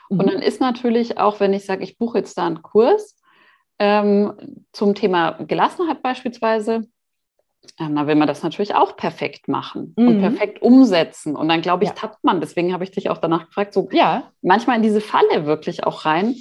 [0.09, 0.19] Mhm.
[0.19, 3.17] Und dann ist natürlich auch, wenn ich sage, ich buche jetzt da einen Kurs
[3.79, 4.33] ähm,
[4.71, 6.87] zum Thema Gelassenheit beispielsweise,
[7.79, 10.07] ähm, dann will man das natürlich auch perfekt machen mhm.
[10.07, 11.35] und perfekt umsetzen.
[11.35, 11.95] Und dann glaube ich, ja.
[11.95, 12.41] tappt man.
[12.41, 14.31] Deswegen habe ich dich auch danach gefragt, so ja.
[14.41, 16.35] manchmal in diese Falle wirklich auch rein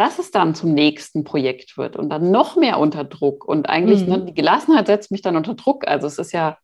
[0.00, 3.44] dass es dann zum nächsten Projekt wird und dann noch mehr unter Druck.
[3.44, 4.20] Und eigentlich, ne, mhm.
[4.20, 5.86] ne, die Gelassenheit setzt mich dann unter Druck.
[5.86, 6.56] Also es ist ja.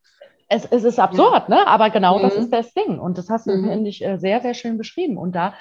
[0.49, 1.57] Es, es ist absurd, ja.
[1.57, 1.67] ne?
[1.67, 2.23] Aber genau mhm.
[2.23, 2.99] das ist das Ding.
[2.99, 3.69] Und das hast du, mhm.
[3.69, 5.19] finde ich, äh, sehr, sehr schön beschrieben.
[5.19, 5.55] Und da,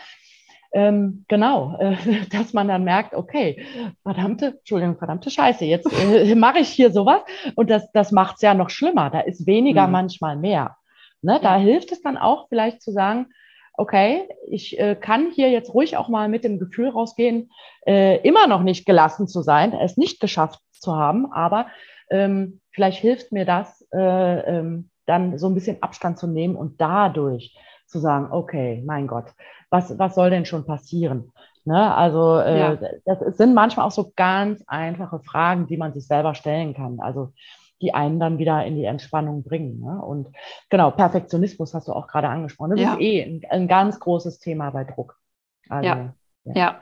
[0.75, 1.95] ähm, genau, äh,
[2.31, 3.65] dass man dann merkt, okay,
[4.03, 7.21] verdammte, Entschuldigung, verdammte Scheiße, jetzt äh, mache ich hier sowas.
[7.55, 9.09] Und das, das macht es ja noch schlimmer.
[9.09, 9.93] Da ist weniger mhm.
[9.93, 10.75] manchmal mehr.
[11.21, 11.39] Ne?
[11.41, 13.27] Da hilft es dann auch vielleicht zu sagen,
[13.77, 17.51] okay, ich äh, kann hier jetzt ruhig auch mal mit dem Gefühl rausgehen,
[17.87, 21.67] äh, immer noch nicht gelassen zu sein, es nicht geschafft zu haben, aber
[22.09, 26.81] ähm, vielleicht hilft mir das, äh, ähm, dann so ein bisschen Abstand zu nehmen und
[26.81, 29.27] dadurch zu sagen, okay, mein Gott,
[29.69, 31.31] was, was soll denn schon passieren?
[31.65, 31.95] Ne?
[31.95, 32.77] Also äh, ja.
[33.05, 36.99] das sind manchmal auch so ganz einfache Fragen, die man sich selber stellen kann.
[36.99, 37.33] Also
[37.81, 39.81] die einen dann wieder in die Entspannung bringen.
[39.81, 40.01] Ne?
[40.01, 40.27] Und
[40.69, 42.71] genau, Perfektionismus hast du auch gerade angesprochen.
[42.71, 42.93] Das ja.
[42.93, 45.17] ist eh ein, ein, ganz großes Thema bei Druck.
[45.67, 46.13] Also, ja.
[46.45, 46.53] ja.
[46.55, 46.81] ja.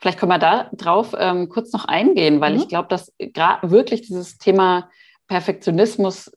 [0.00, 2.60] Vielleicht können wir da drauf ähm, kurz noch eingehen, weil mhm.
[2.60, 4.88] ich glaube, dass gerade wirklich dieses Thema
[5.26, 6.32] Perfektionismus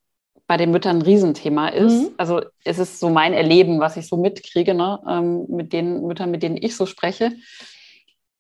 [0.48, 1.94] bei den Müttern ein Riesenthema ist.
[1.94, 2.10] Mhm.
[2.18, 6.32] Also es ist so mein Erleben, was ich so mitkriege, ne, ähm, mit den Müttern,
[6.32, 7.34] mit denen ich so spreche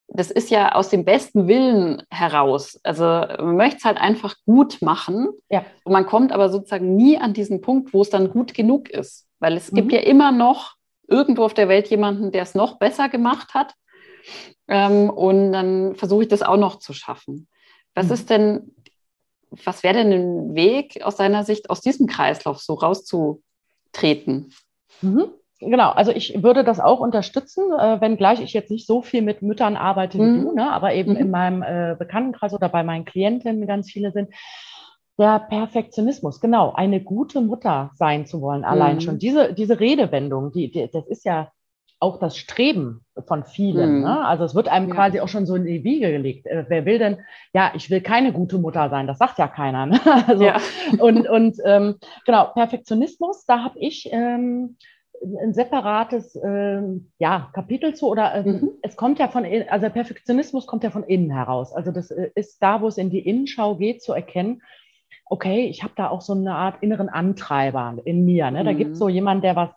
[0.08, 2.80] das ist ja aus dem besten Willen heraus.
[2.84, 5.30] Also man möchte es halt einfach gut machen.
[5.50, 5.66] Ja.
[5.84, 9.28] Und man kommt aber sozusagen nie an diesen Punkt, wo es dann gut genug ist.
[9.40, 9.76] Weil es mhm.
[9.76, 10.76] gibt ja immer noch
[11.08, 13.74] irgendwo auf der Welt jemanden, der es noch besser gemacht hat.
[14.68, 17.48] Ähm, und dann versuche ich das auch noch zu schaffen.
[17.94, 18.14] Was mhm.
[18.14, 18.76] ist denn,
[19.50, 24.54] was wäre denn ein Weg aus deiner Sicht, aus diesem Kreislauf so rauszutreten?
[25.02, 25.30] Mhm.
[25.60, 29.42] Genau, also ich würde das auch unterstützen, äh, wenngleich ich jetzt nicht so viel mit
[29.42, 30.44] Müttern arbeite wie mhm.
[30.44, 31.18] du, ne, aber eben mhm.
[31.18, 34.30] in meinem äh, Bekanntenkreis oder bei meinen Klientinnen ganz viele sind.
[35.18, 39.02] Der Perfektionismus, genau, eine gute Mutter sein zu wollen, allein mhm.
[39.02, 39.18] schon.
[39.18, 41.52] Diese, diese Redewendung, die, die, das ist ja
[42.00, 43.98] auch das Streben von vielen.
[43.98, 44.02] Mhm.
[44.02, 44.26] Ne?
[44.26, 44.96] Also es wird einem ja.
[44.96, 46.46] quasi auch schon so in die Wiege gelegt.
[46.46, 47.18] Äh, wer will denn,
[47.54, 49.86] ja, ich will keine gute Mutter sein, das sagt ja keiner.
[49.86, 50.00] Ne?
[50.28, 50.58] Also, ja.
[51.00, 54.78] Und, und ähm, genau, Perfektionismus, da habe ich ähm,
[55.42, 56.82] ein separates äh,
[57.20, 58.72] ja, Kapitel zu oder äh, mhm.
[58.82, 61.74] es kommt ja von, also Perfektionismus kommt ja von innen heraus.
[61.74, 64.62] Also das äh, ist da, wo es in die Innenschau geht, zu erkennen,
[65.30, 68.50] okay, ich habe da auch so eine Art inneren Antreiber in mir.
[68.52, 68.64] Ne?
[68.64, 69.00] Da gibt es mhm.
[69.00, 69.70] so jemanden, der was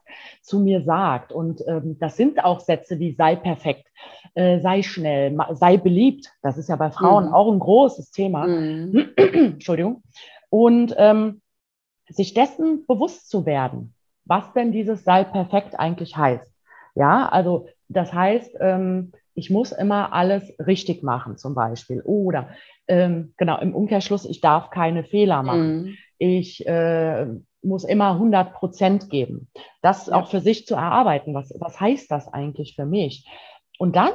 [0.42, 1.32] zu mir sagt.
[1.32, 3.86] Und ähm, das sind auch Sätze wie sei perfekt,
[4.34, 6.32] äh, sei schnell, sei beliebt.
[6.42, 7.34] Das ist ja bei Frauen mhm.
[7.34, 8.46] auch ein großes Thema.
[8.46, 9.10] Mhm.
[9.16, 10.02] Entschuldigung.
[10.48, 11.40] Und ähm,
[12.08, 13.94] sich dessen bewusst zu werden
[14.30, 16.54] was denn dieses sei perfekt eigentlich heißt.
[16.94, 22.00] Ja, also das heißt, ähm, ich muss immer alles richtig machen, zum Beispiel.
[22.02, 22.50] Oder
[22.90, 25.82] ähm, genau, im Umkehrschluss, ich darf keine Fehler machen.
[25.82, 25.96] Mhm.
[26.18, 27.26] Ich äh,
[27.62, 29.48] muss immer 100 Prozent geben.
[29.80, 30.16] Das ja.
[30.16, 33.26] auch für sich zu erarbeiten, was, was heißt das eigentlich für mich?
[33.78, 34.12] Und dann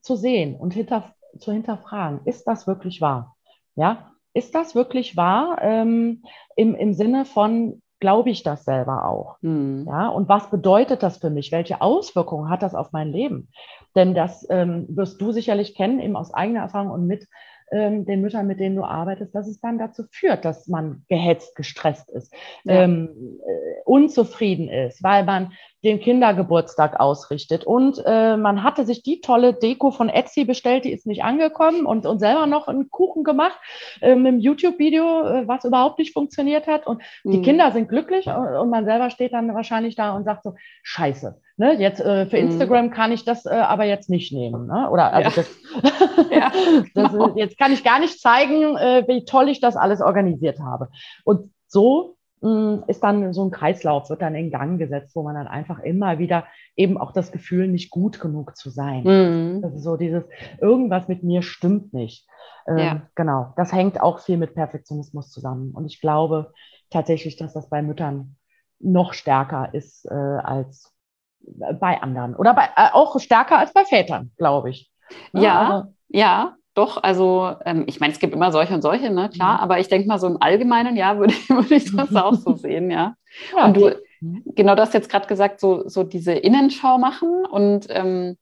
[0.00, 3.36] zu sehen und hinter, zu hinterfragen, ist das wirklich wahr?
[3.76, 6.22] Ja, ist das wirklich wahr ähm,
[6.56, 9.36] im, im Sinne von, glaube ich das selber auch?
[9.42, 9.84] Mhm.
[9.86, 11.52] Ja, und was bedeutet das für mich?
[11.52, 13.50] Welche Auswirkungen hat das auf mein Leben?
[13.94, 17.26] Denn das ähm, wirst du sicherlich kennen, eben aus eigener Erfahrung und mit
[17.72, 21.54] ähm, den Müttern, mit denen du arbeitest, dass es dann dazu führt, dass man gehetzt,
[21.54, 22.32] gestresst ist,
[22.64, 22.84] ja.
[22.84, 25.52] ähm, äh, unzufrieden ist, weil man
[25.84, 27.64] den Kindergeburtstag ausrichtet.
[27.64, 31.86] Und äh, man hatte sich die tolle Deko von Etsy bestellt, die ist nicht angekommen
[31.86, 33.58] und, und selber noch einen Kuchen gemacht
[34.00, 36.86] äh, mit einem YouTube-Video, äh, was überhaupt nicht funktioniert hat.
[36.86, 37.30] Und mhm.
[37.30, 40.54] die Kinder sind glücklich und, und, man selber steht dann wahrscheinlich da und sagt so,
[40.82, 41.40] scheiße.
[41.56, 42.50] Ne, jetzt äh, für mhm.
[42.50, 44.66] Instagram kann ich das äh, aber jetzt nicht nehmen.
[44.68, 44.88] Ne?
[44.90, 45.36] Oder also ja.
[45.36, 46.52] das, ja,
[46.94, 47.36] das, genau.
[47.36, 50.88] jetzt kann ich gar nicht zeigen, äh, wie toll ich das alles organisiert habe.
[51.24, 55.48] Und so ist dann so ein Kreislauf, wird dann in Gang gesetzt, wo man dann
[55.48, 59.02] einfach immer wieder eben auch das Gefühl, nicht gut genug zu sein.
[59.02, 59.62] Mhm.
[59.62, 60.24] Das ist so dieses,
[60.60, 62.28] irgendwas mit mir stimmt nicht.
[62.68, 63.02] Ähm, ja.
[63.14, 65.72] Genau, das hängt auch viel mit Perfektionismus zusammen.
[65.72, 66.52] Und ich glaube
[66.90, 68.36] tatsächlich, dass das bei Müttern
[68.78, 70.94] noch stärker ist äh, als
[71.40, 72.36] bei anderen.
[72.36, 74.92] Oder bei, äh, auch stärker als bei Vätern, glaube ich.
[75.32, 79.10] Ja, ja, also, ja doch, also ähm, ich meine, es gibt immer solche und solche,
[79.10, 79.62] ne, klar, mhm.
[79.64, 82.90] aber ich denke mal so im Allgemeinen, ja, würde, würde ich das auch so sehen,
[82.90, 83.16] ja.
[83.56, 84.44] ja und du, mhm.
[84.54, 88.36] genau das jetzt gerade gesagt, so, so diese Innenschau machen und ähm,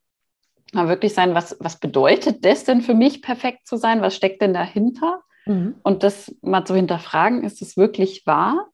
[0.75, 4.03] mal wirklich sein, was, was bedeutet das denn für mich, perfekt zu sein?
[4.03, 5.23] Was steckt denn dahinter?
[5.47, 5.77] Mhm.
[5.83, 8.67] Und das mal zu hinterfragen, ist es wirklich wahr?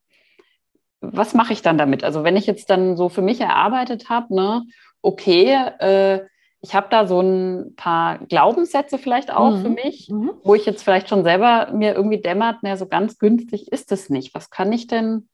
[1.01, 2.03] Was mache ich dann damit?
[2.03, 4.65] Also wenn ich jetzt dann so für mich erarbeitet habe, ne,
[5.03, 6.27] okay, äh,
[6.63, 9.63] ich habe da so ein paar Glaubenssätze vielleicht auch mhm.
[9.63, 10.31] für mich, mhm.
[10.45, 14.09] wo ich jetzt vielleicht schon selber mir irgendwie dämmert, naja, so ganz günstig ist es
[14.09, 14.33] nicht.
[14.35, 15.29] Was kann ich denn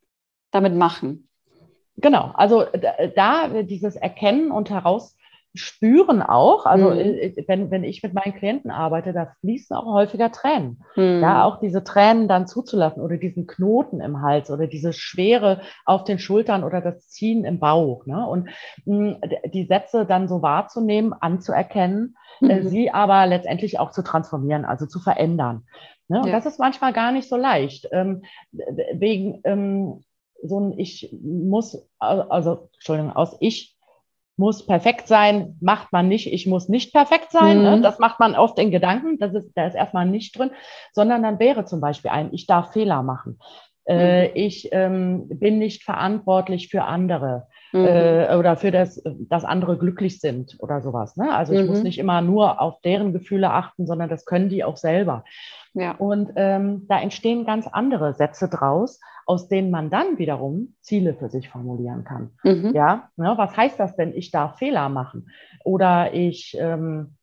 [0.50, 1.28] damit machen?
[1.96, 2.64] Genau, also
[3.16, 5.16] da dieses Erkennen und heraus
[5.54, 6.98] spüren auch, also mhm.
[6.98, 10.82] Äh, wenn, wenn ich mit meinen Klienten arbeite, da fließen auch häufiger Tränen.
[10.96, 11.20] Mhm.
[11.22, 16.04] Ja, auch diese Tränen dann zuzulassen oder diesen Knoten im Hals oder diese Schwere auf
[16.04, 18.06] den Schultern oder das Ziehen im Bauch.
[18.06, 18.26] Ne?
[18.26, 18.50] Und
[18.84, 19.20] mh,
[19.52, 22.50] die Sätze dann so wahrzunehmen, anzuerkennen, äh, mhm.
[22.50, 25.64] äh, sie aber letztendlich auch zu transformieren, also zu verändern.
[26.08, 26.20] Ne?
[26.20, 26.32] Und ja.
[26.32, 27.88] das ist manchmal gar nicht so leicht.
[27.92, 28.22] Ähm,
[28.94, 30.04] wegen ähm,
[30.42, 33.77] so ein Ich muss, also Entschuldigung, aus Ich
[34.38, 37.62] muss perfekt sein, macht man nicht, ich muss nicht perfekt sein.
[37.62, 37.70] Ne?
[37.70, 37.76] Mhm.
[37.76, 37.80] Ne?
[37.82, 40.50] Das macht man oft in Gedanken, das ist, da ist erstmal nicht drin,
[40.92, 43.38] sondern dann wäre zum Beispiel ein, ich darf Fehler machen.
[43.88, 44.30] Äh, mhm.
[44.34, 47.86] ich ähm, bin nicht verantwortlich für andere mhm.
[47.86, 51.16] äh, oder für das, dass andere glücklich sind oder sowas.
[51.16, 51.34] Ne?
[51.34, 51.84] Also ich muss mhm.
[51.84, 55.24] nicht immer nur auf deren Gefühle achten, sondern das können die auch selber.
[55.72, 55.92] Ja.
[55.92, 61.28] Und ähm, da entstehen ganz andere Sätze draus, aus denen man dann wiederum Ziele für
[61.28, 62.30] sich formulieren kann.
[62.44, 62.72] Mhm.
[62.74, 64.14] Ja, ja, was heißt das denn?
[64.14, 65.28] Ich darf Fehler machen
[65.64, 67.16] oder ich ähm,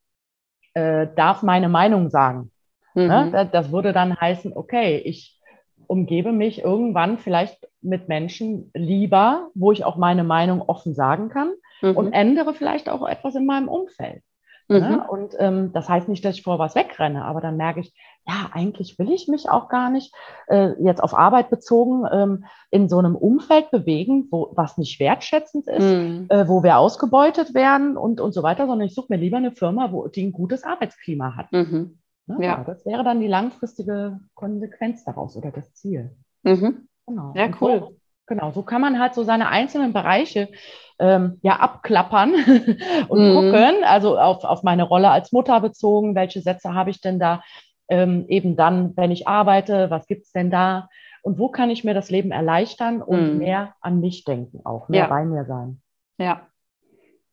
[0.76, 2.52] äh, darf meine Meinung sagen.
[2.94, 3.08] Mhm.
[3.08, 3.50] Ne?
[3.52, 5.42] Das würde dann heißen, okay, ich
[5.88, 11.54] umgebe mich irgendwann vielleicht mit Menschen lieber, wo ich auch meine Meinung offen sagen kann
[11.82, 11.98] mhm.
[11.98, 14.22] und ändere vielleicht auch etwas in meinem Umfeld.
[14.68, 14.80] Ne?
[14.80, 14.88] Mhm.
[14.90, 15.08] Ne?
[15.08, 17.94] Und ähm, das heißt nicht, dass ich vor was wegrenne, aber dann merke ich,
[18.28, 20.14] ja, eigentlich will ich mich auch gar nicht
[20.48, 25.68] äh, jetzt auf Arbeit bezogen ähm, in so einem Umfeld bewegen, wo was nicht wertschätzend
[25.68, 26.26] ist, mhm.
[26.30, 29.52] äh, wo wir ausgebeutet werden und, und so weiter, sondern ich suche mir lieber eine
[29.52, 31.52] Firma, wo die ein gutes Arbeitsklima hat.
[31.52, 32.00] Mhm.
[32.26, 32.38] Ne?
[32.40, 32.58] Ja.
[32.58, 32.64] ja.
[32.64, 36.16] das wäre dann die langfristige Konsequenz daraus oder das Ziel.
[36.44, 36.88] Mhm.
[37.06, 37.34] Genau.
[37.36, 37.80] Ja, cool.
[37.80, 37.96] So,
[38.26, 40.50] genau, so kann man halt so seine einzelnen Bereiche
[40.98, 42.34] ähm, ja abklappern
[43.08, 43.34] und mhm.
[43.36, 47.44] gucken, also auf, auf meine Rolle als Mutter bezogen, welche Sätze habe ich denn da
[47.88, 50.90] ähm, eben dann, wenn ich arbeite, was gibt es denn da
[51.22, 53.38] und wo kann ich mir das Leben erleichtern und mhm.
[53.40, 55.08] mehr an mich denken, auch mehr ja.
[55.08, 55.82] bei mir sein.
[56.18, 56.48] Ja.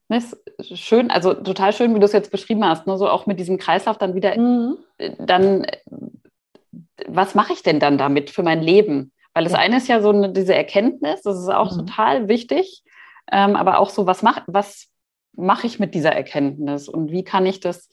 [0.09, 2.99] Das ist schön, also total schön, wie du es jetzt beschrieben hast, ne?
[2.99, 4.77] so auch mit diesem Kreislauf dann wieder, mhm.
[4.99, 5.67] Äh, dann,
[7.07, 9.13] was mache ich denn dann damit für mein Leben?
[9.35, 9.59] Weil das ja.
[9.59, 11.87] eine ist ja so eine, diese Erkenntnis, das ist auch mhm.
[11.87, 12.85] total wichtig,
[13.31, 14.89] ähm, aber auch so, was mache was
[15.35, 17.89] mach ich mit dieser Erkenntnis und wie kann ich das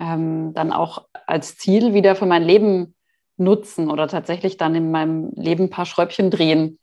[0.00, 2.94] ähm, dann auch als Ziel wieder für mein Leben
[3.36, 6.78] nutzen oder tatsächlich dann in meinem Leben ein paar Schräubchen drehen.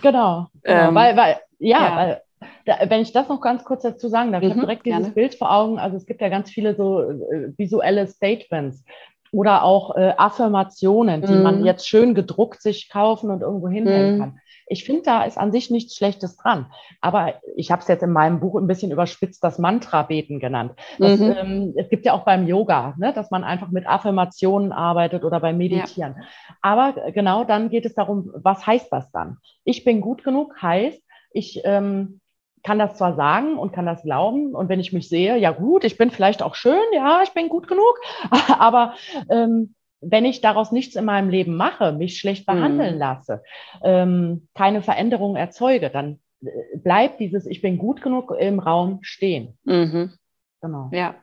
[0.00, 1.96] Genau, genau ähm, weil, weil, ja, ja.
[1.96, 2.22] Weil,
[2.64, 5.00] da, wenn ich das noch ganz kurz dazu sagen darf, mhm, ich habe direkt dieses
[5.00, 5.14] gerne.
[5.14, 8.84] Bild vor Augen, also es gibt ja ganz viele so äh, visuelle Statements
[9.32, 11.42] oder auch äh, Affirmationen, die mhm.
[11.42, 14.20] man jetzt schön gedruckt sich kaufen und irgendwo hinhängen mhm.
[14.20, 14.40] kann.
[14.68, 16.66] Ich finde, da ist an sich nichts Schlechtes dran.
[17.00, 20.72] Aber ich habe es jetzt in meinem Buch ein bisschen überspitzt das Mantra-Beten genannt.
[20.98, 21.34] Das, mhm.
[21.38, 25.40] ähm, es gibt ja auch beim Yoga, ne, dass man einfach mit Affirmationen arbeitet oder
[25.40, 26.16] beim Meditieren.
[26.18, 26.24] Ja.
[26.62, 29.38] Aber genau dann geht es darum, was heißt das dann?
[29.64, 31.02] Ich bin gut genug heißt,
[31.32, 32.20] ich ähm,
[32.62, 35.84] kann das zwar sagen und kann das glauben und wenn ich mich sehe, ja gut,
[35.84, 37.98] ich bin vielleicht auch schön, ja, ich bin gut genug,
[38.58, 38.94] aber
[39.30, 43.00] ähm, wenn ich daraus nichts in meinem Leben mache, mich schlecht behandeln mhm.
[43.00, 43.42] lasse,
[43.82, 49.58] ähm, keine Veränderung erzeuge, dann äh, bleibt dieses Ich bin gut genug im Raum stehen.
[49.64, 50.12] Mhm.
[50.60, 50.90] Genau.
[50.92, 51.16] Ja,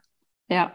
[0.49, 0.73] ja.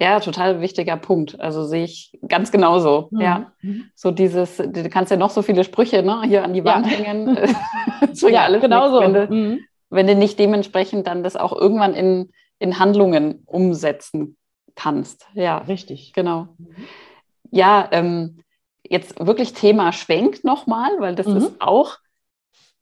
[0.00, 1.38] Ja, total wichtiger Punkt.
[1.40, 3.08] Also sehe ich ganz genauso.
[3.12, 3.20] Mhm.
[3.20, 3.84] Ja, mhm.
[3.94, 6.92] so dieses, du kannst ja noch so viele Sprüche ne, hier an die Wand ja.
[6.92, 7.38] hängen.
[8.14, 9.00] ja, alles genau so.
[9.00, 9.60] Wenn du, mhm.
[9.90, 14.36] wenn du nicht dementsprechend dann das auch irgendwann in, in Handlungen umsetzen
[14.74, 15.28] kannst.
[15.34, 16.12] Ja, richtig.
[16.14, 16.48] Genau.
[17.52, 18.42] Ja, ähm,
[18.82, 21.36] jetzt wirklich Thema Schwenk nochmal, weil das mhm.
[21.36, 21.98] ist auch,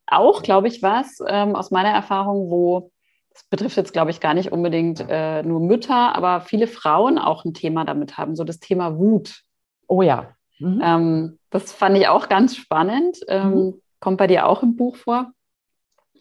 [0.07, 2.91] auch glaube ich, was ähm, aus meiner Erfahrung, wo
[3.33, 7.45] das betrifft jetzt, glaube ich, gar nicht unbedingt äh, nur Mütter, aber viele Frauen auch
[7.45, 9.43] ein Thema damit haben, so das Thema Wut.
[9.87, 10.35] Oh ja.
[10.59, 10.81] Mhm.
[10.83, 13.19] Ähm, das fand ich auch ganz spannend.
[13.29, 13.83] Ähm, mhm.
[13.99, 15.33] Kommt bei dir auch im Buch vor.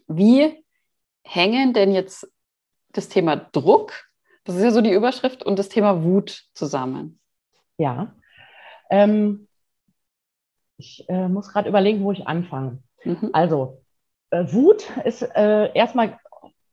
[0.06, 0.64] Wie
[1.22, 2.30] hängen denn jetzt
[2.92, 3.92] das Thema Druck,
[4.44, 7.20] das ist ja so die Überschrift, und das Thema Wut zusammen?
[7.78, 8.12] Ja,
[8.90, 9.48] ähm,
[10.76, 12.78] ich äh, muss gerade überlegen, wo ich anfange.
[13.04, 13.30] Mhm.
[13.32, 13.82] Also,
[14.30, 16.18] äh, Wut ist äh, erstmal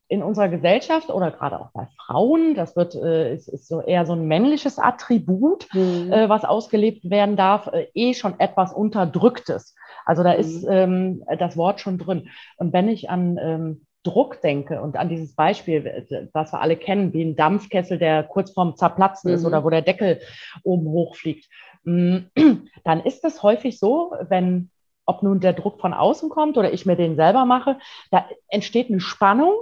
[0.09, 4.05] in unserer Gesellschaft oder gerade auch bei Frauen, das wird, äh, ist, ist so eher
[4.05, 6.11] so ein männliches Attribut, mhm.
[6.11, 9.75] äh, was ausgelebt werden darf, äh, eh schon etwas Unterdrücktes.
[10.05, 10.39] Also da mhm.
[10.39, 12.29] ist ähm, das Wort schon drin.
[12.55, 17.11] Und wenn ich an ähm, Druck denke und an dieses Beispiel, was wir alle kennen,
[17.11, 19.35] wie ein Dampfkessel, der kurz vorm Zerplatzen mhm.
[19.35, 20.21] ist oder wo der Deckel
[20.63, 21.49] oben hochfliegt,
[22.83, 24.69] dann ist es häufig so, wenn,
[25.05, 27.77] ob nun der Druck von außen kommt oder ich mir den selber mache,
[28.11, 29.53] da entsteht eine Spannung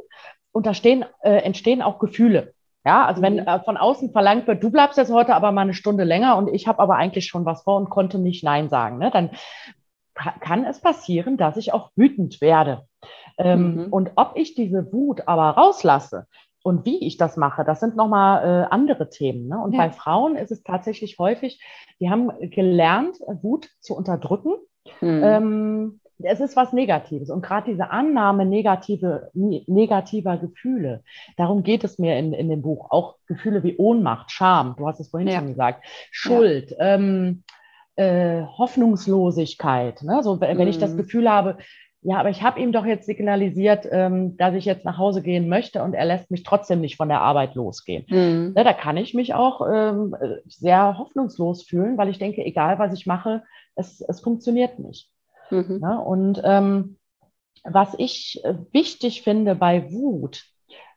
[0.51, 2.53] und da stehen, äh, entstehen auch Gefühle.
[2.84, 3.47] Ja, also wenn mhm.
[3.47, 6.47] äh, von außen verlangt wird, du bleibst jetzt heute aber mal eine Stunde länger und
[6.47, 9.11] ich habe aber eigentlich schon was vor und konnte nicht Nein sagen, ne?
[9.11, 9.32] dann
[10.15, 12.88] kann es passieren, dass ich auch wütend werde.
[13.38, 13.88] Ähm, mhm.
[13.93, 16.26] Und ob ich diese Wut aber rauslasse
[16.66, 19.47] und wie ich das mache, das sind nochmal äh, andere Themen.
[19.47, 19.61] Ne?
[19.61, 19.78] Und ja.
[19.78, 21.61] bei Frauen ist es tatsächlich häufig,
[21.99, 24.55] die haben gelernt, Wut zu unterdrücken.
[24.99, 25.22] Mhm.
[25.24, 27.30] Ähm, es ist was Negatives.
[27.30, 31.03] Und gerade diese Annahme negative, negativer Gefühle,
[31.38, 32.89] darum geht es mir in, in dem Buch.
[32.89, 35.38] Auch Gefühle wie Ohnmacht, Scham, du hast es vorhin ja.
[35.38, 36.95] schon gesagt, Schuld, ja.
[36.95, 37.43] ähm,
[37.95, 40.01] äh, Hoffnungslosigkeit.
[40.01, 40.24] Ne?
[40.24, 40.68] So, wenn mhm.
[40.68, 40.97] ich das mhm.
[40.97, 41.59] Gefühl habe,
[42.08, 45.49] ja, aber ich habe ihm doch jetzt signalisiert, ähm, dass ich jetzt nach Hause gehen
[45.49, 48.06] möchte und er lässt mich trotzdem nicht von der Arbeit losgehen.
[48.10, 48.53] Mhm.
[48.56, 52.93] Ja, da kann ich mich auch ähm, sehr hoffnungslos fühlen, weil ich denke, egal was
[52.93, 53.41] ich mache,
[53.74, 55.10] es, es funktioniert nicht.
[55.49, 55.80] Mhm.
[55.82, 56.97] Ja, und ähm,
[57.64, 60.43] was ich äh, wichtig finde bei Wut,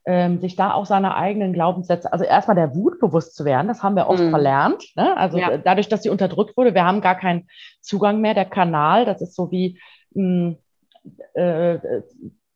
[0.04, 3.82] ähm, sich da auch seine eigenen Glaubenssätze, also erstmal der Wut bewusst zu werden, das
[3.82, 4.30] haben wir oft mhm.
[4.30, 4.84] verlernt.
[4.94, 5.16] Ne?
[5.16, 5.56] Also ja.
[5.56, 7.48] dadurch, dass sie unterdrückt wurde, wir haben gar keinen
[7.80, 8.34] Zugang mehr.
[8.34, 9.78] Der Kanal, das ist so wie
[10.12, 10.58] mh, hm,
[11.34, 11.78] äh,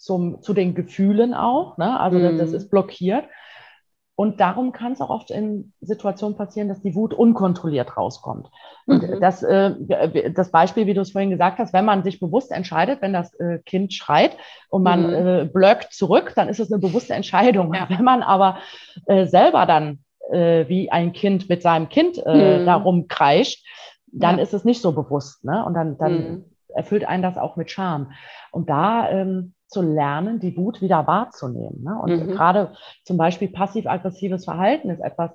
[0.02, 1.78] zum, zu den Gefühlen auch.
[1.78, 1.98] Ne?
[1.98, 2.22] Also mhm.
[2.22, 3.24] das, das, ist blockiert.
[4.14, 8.48] Und darum kann es auch oft in Situationen passieren, dass die Wut unkontrolliert rauskommt.
[8.86, 9.20] Und mhm.
[9.20, 13.00] das, äh, das Beispiel, wie du es vorhin gesagt hast, wenn man sich bewusst entscheidet,
[13.00, 14.36] wenn das äh, Kind schreit
[14.68, 15.26] und man mhm.
[15.26, 17.72] äh, blöckt zurück, dann ist es eine bewusste Entscheidung.
[17.74, 17.88] Ja.
[17.88, 18.58] Wenn man aber
[19.06, 20.00] äh, selber dann
[20.30, 22.66] äh, wie ein Kind mit seinem Kind mhm.
[22.66, 23.64] darum kreischt,
[24.12, 24.42] dann ja.
[24.42, 25.44] ist es nicht so bewusst.
[25.44, 25.64] Ne?
[25.64, 26.44] Und dann, dann mhm
[26.74, 28.12] erfüllt einen das auch mit Scham.
[28.50, 31.82] Und da ähm, zu lernen, die Wut wieder wahrzunehmen.
[31.82, 31.98] Ne?
[32.00, 32.30] Und mhm.
[32.32, 32.72] gerade
[33.04, 35.30] zum Beispiel passiv-aggressives Verhalten ist etwas,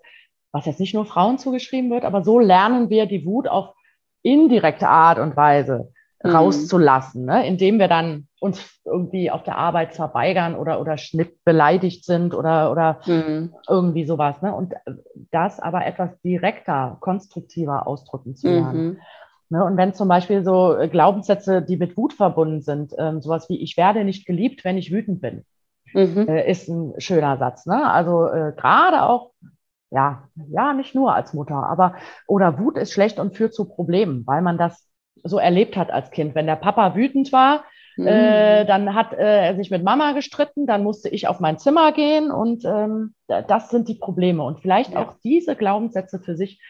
[0.52, 3.74] was jetzt nicht nur Frauen zugeschrieben wird, aber so lernen wir die Wut auf
[4.22, 5.92] indirekte Art und Weise
[6.24, 6.30] mhm.
[6.30, 7.48] rauszulassen, ne?
[7.48, 12.72] indem wir dann uns irgendwie auf der Arbeit verweigern oder, oder schnipp beleidigt sind oder,
[12.72, 13.56] oder mhm.
[13.68, 14.42] irgendwie sowas.
[14.42, 14.54] Ne?
[14.54, 14.76] Und
[15.32, 19.02] das aber etwas direkter, konstruktiver ausdrücken zu lernen.
[19.50, 23.48] Ne, und wenn zum Beispiel so äh, Glaubenssätze, die mit Wut verbunden sind, ähm, sowas
[23.48, 25.46] wie ich werde nicht geliebt, wenn ich wütend bin,
[25.94, 26.28] mhm.
[26.28, 27.66] äh, ist ein schöner Satz.
[27.66, 27.90] Ne?
[27.90, 29.32] Also äh, gerade auch,
[29.90, 31.96] ja, ja, nicht nur als Mutter, aber
[32.28, 34.86] oder Wut ist schlecht und führt zu Problemen, weil man das
[35.24, 36.36] so erlebt hat als Kind.
[36.36, 37.64] Wenn der Papa wütend war,
[37.96, 38.06] mhm.
[38.06, 41.94] äh, dann hat äh, er sich mit Mama gestritten, dann musste ich auf mein Zimmer
[41.94, 44.44] gehen und ähm, das sind die Probleme.
[44.44, 45.02] Und vielleicht ja.
[45.02, 46.62] auch diese Glaubenssätze für sich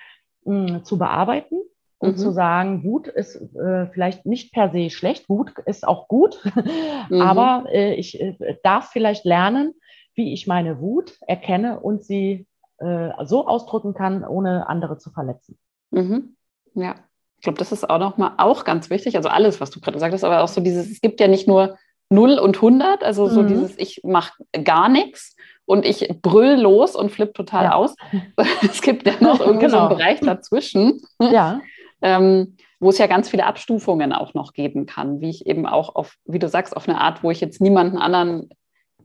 [0.46, 1.56] mh, hm, zu bearbeiten
[2.00, 2.18] und mhm.
[2.18, 6.40] zu sagen, Wut ist äh, vielleicht nicht per se schlecht, Wut ist auch gut,
[7.10, 7.22] mhm.
[7.22, 9.74] aber äh, ich äh, darf vielleicht lernen,
[10.16, 15.58] wie ich meine Wut erkenne und sie äh, so ausdrücken kann, ohne andere zu verletzen.
[15.92, 16.36] Mhm.
[16.76, 16.96] Ja,
[17.38, 19.16] Ich glaube, das ist auch nochmal auch ganz wichtig.
[19.16, 21.48] Also alles, was du gerade gesagt hast, aber auch so dieses, es gibt ja nicht
[21.48, 21.78] nur
[22.10, 23.48] 0 und 100, also so mhm.
[23.48, 25.36] dieses, ich mache gar nichts
[25.66, 27.74] und ich brüll los und flippe total ja.
[27.74, 27.96] aus.
[28.62, 29.70] es gibt ja noch irgendwie genau.
[29.70, 29.98] so einen.
[29.98, 31.02] Bereich dazwischen.
[31.20, 31.62] Ja.
[32.02, 35.96] Ähm, wo es ja ganz viele Abstufungen auch noch geben kann, wie ich eben auch
[35.96, 38.50] auf, wie du sagst, auf eine Art, wo ich jetzt niemanden anderen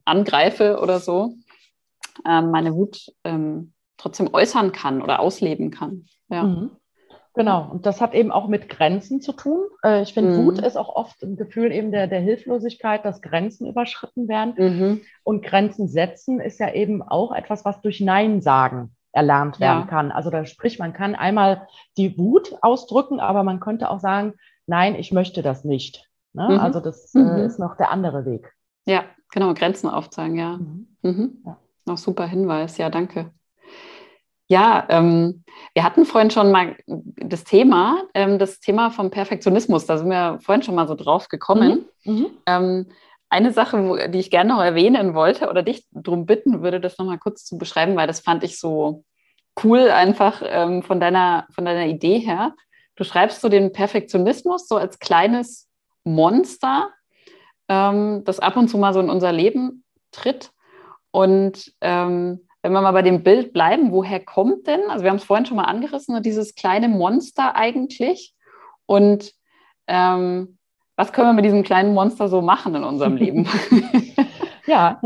[0.04, 1.34] angreife oder so,
[2.26, 6.06] ähm, meine Wut ähm, trotzdem äußern kann oder ausleben kann.
[6.28, 6.42] Ja.
[6.44, 6.70] Mhm.
[7.34, 9.64] Genau, und das hat eben auch mit Grenzen zu tun.
[9.82, 10.44] Äh, ich finde, mhm.
[10.44, 14.54] Wut ist auch oft ein Gefühl eben der, der Hilflosigkeit, dass Grenzen überschritten werden.
[14.58, 15.00] Mhm.
[15.22, 19.86] Und Grenzen setzen ist ja eben auch etwas, was durch Nein sagen erlernt werden ja.
[19.86, 20.10] kann.
[20.10, 24.34] Also da sprich, man kann einmal die Wut ausdrücken, aber man könnte auch sagen,
[24.66, 26.08] nein, ich möchte das nicht.
[26.32, 26.48] Ne?
[26.50, 26.60] Mhm.
[26.60, 27.38] Also das äh, mhm.
[27.38, 28.52] ist noch der andere Weg.
[28.86, 30.56] Ja, genau, Grenzen aufzeigen, ja.
[30.56, 30.86] Mhm.
[31.02, 31.42] mhm.
[31.44, 31.56] ja.
[31.84, 33.32] Noch super Hinweis, ja, danke.
[34.46, 35.44] Ja, ähm,
[35.74, 40.38] wir hatten vorhin schon mal das Thema, ähm, das Thema vom Perfektionismus, da sind wir
[40.42, 41.86] vorhin schon mal so drauf gekommen.
[42.04, 42.12] Mhm.
[42.12, 42.26] mhm.
[42.46, 42.86] Ähm,
[43.32, 47.18] eine Sache, die ich gerne noch erwähnen wollte oder dich darum bitten würde, das nochmal
[47.18, 49.04] kurz zu beschreiben, weil das fand ich so
[49.64, 52.54] cool einfach ähm, von, deiner, von deiner Idee her.
[52.94, 55.68] Du schreibst so den Perfektionismus so als kleines
[56.04, 56.90] Monster,
[57.68, 60.50] ähm, das ab und zu mal so in unser Leben tritt.
[61.10, 65.16] Und ähm, wenn wir mal bei dem Bild bleiben, woher kommt denn, also wir haben
[65.16, 68.34] es vorhin schon mal angerissen, dieses kleine Monster eigentlich.
[68.84, 69.32] Und
[69.86, 70.58] ähm,
[70.96, 73.48] was können wir mit diesem kleinen Monster so machen in unserem Leben?
[74.66, 75.00] ja,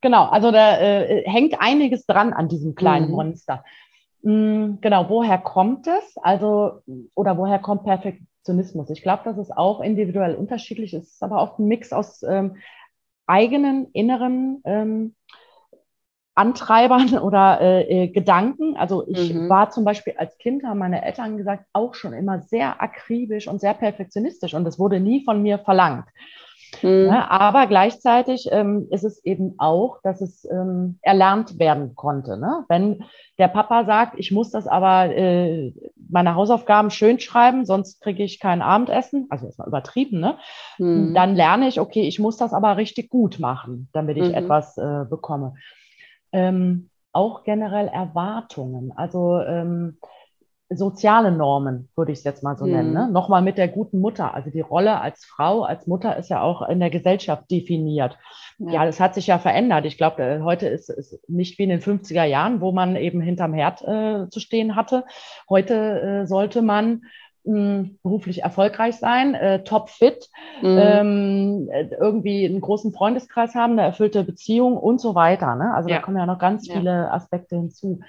[0.00, 0.24] genau.
[0.26, 3.14] Also da äh, hängt einiges dran an diesem kleinen mhm.
[3.14, 3.64] Monster.
[4.22, 6.16] Mhm, genau, woher kommt es?
[6.22, 6.82] Also,
[7.14, 8.90] oder woher kommt Perfektionismus?
[8.90, 12.56] Ich glaube, dass es auch individuell unterschiedlich ist, ist aber oft ein Mix aus ähm,
[13.26, 15.14] eigenen inneren ähm,
[16.34, 18.76] Antreibern oder äh, äh, Gedanken.
[18.76, 19.48] Also ich mhm.
[19.48, 23.60] war zum Beispiel als Kind, haben meine Eltern gesagt, auch schon immer sehr akribisch und
[23.60, 26.06] sehr perfektionistisch und das wurde nie von mir verlangt.
[26.80, 27.06] Mhm.
[27.06, 32.38] Ja, aber gleichzeitig ähm, ist es eben auch, dass es ähm, erlernt werden konnte.
[32.38, 32.64] Ne?
[32.68, 33.04] Wenn
[33.38, 35.74] der Papa sagt, ich muss das aber äh,
[36.10, 40.38] meine Hausaufgaben schön schreiben, sonst kriege ich kein Abendessen, also ist mal übertrieben, ne?
[40.78, 41.12] Mhm.
[41.14, 44.34] dann lerne ich, okay, ich muss das aber richtig gut machen, damit ich mhm.
[44.34, 45.54] etwas äh, bekomme
[46.32, 49.98] ähm, auch generell Erwartungen, also ähm,
[50.76, 52.72] soziale Normen, würde ich es jetzt mal so mhm.
[52.72, 52.92] nennen.
[52.92, 53.08] Ne?
[53.10, 54.34] Nochmal mit der guten Mutter.
[54.34, 58.18] Also die Rolle als Frau, als Mutter ist ja auch in der Gesellschaft definiert.
[58.58, 59.84] Ja, ja das hat sich ja verändert.
[59.86, 63.20] Ich glaube, äh, heute ist es nicht wie in den 50er Jahren, wo man eben
[63.20, 65.04] hinterm Herd äh, zu stehen hatte.
[65.48, 65.74] Heute
[66.22, 67.02] äh, sollte man
[67.44, 70.30] beruflich erfolgreich sein, äh, topfit,
[70.60, 70.78] mhm.
[70.80, 71.70] ähm,
[72.00, 75.56] irgendwie einen großen Freundeskreis haben, eine erfüllte Beziehung und so weiter.
[75.56, 75.74] Ne?
[75.74, 75.96] Also ja.
[75.96, 76.74] da kommen ja noch ganz ja.
[76.74, 78.00] viele Aspekte hinzu.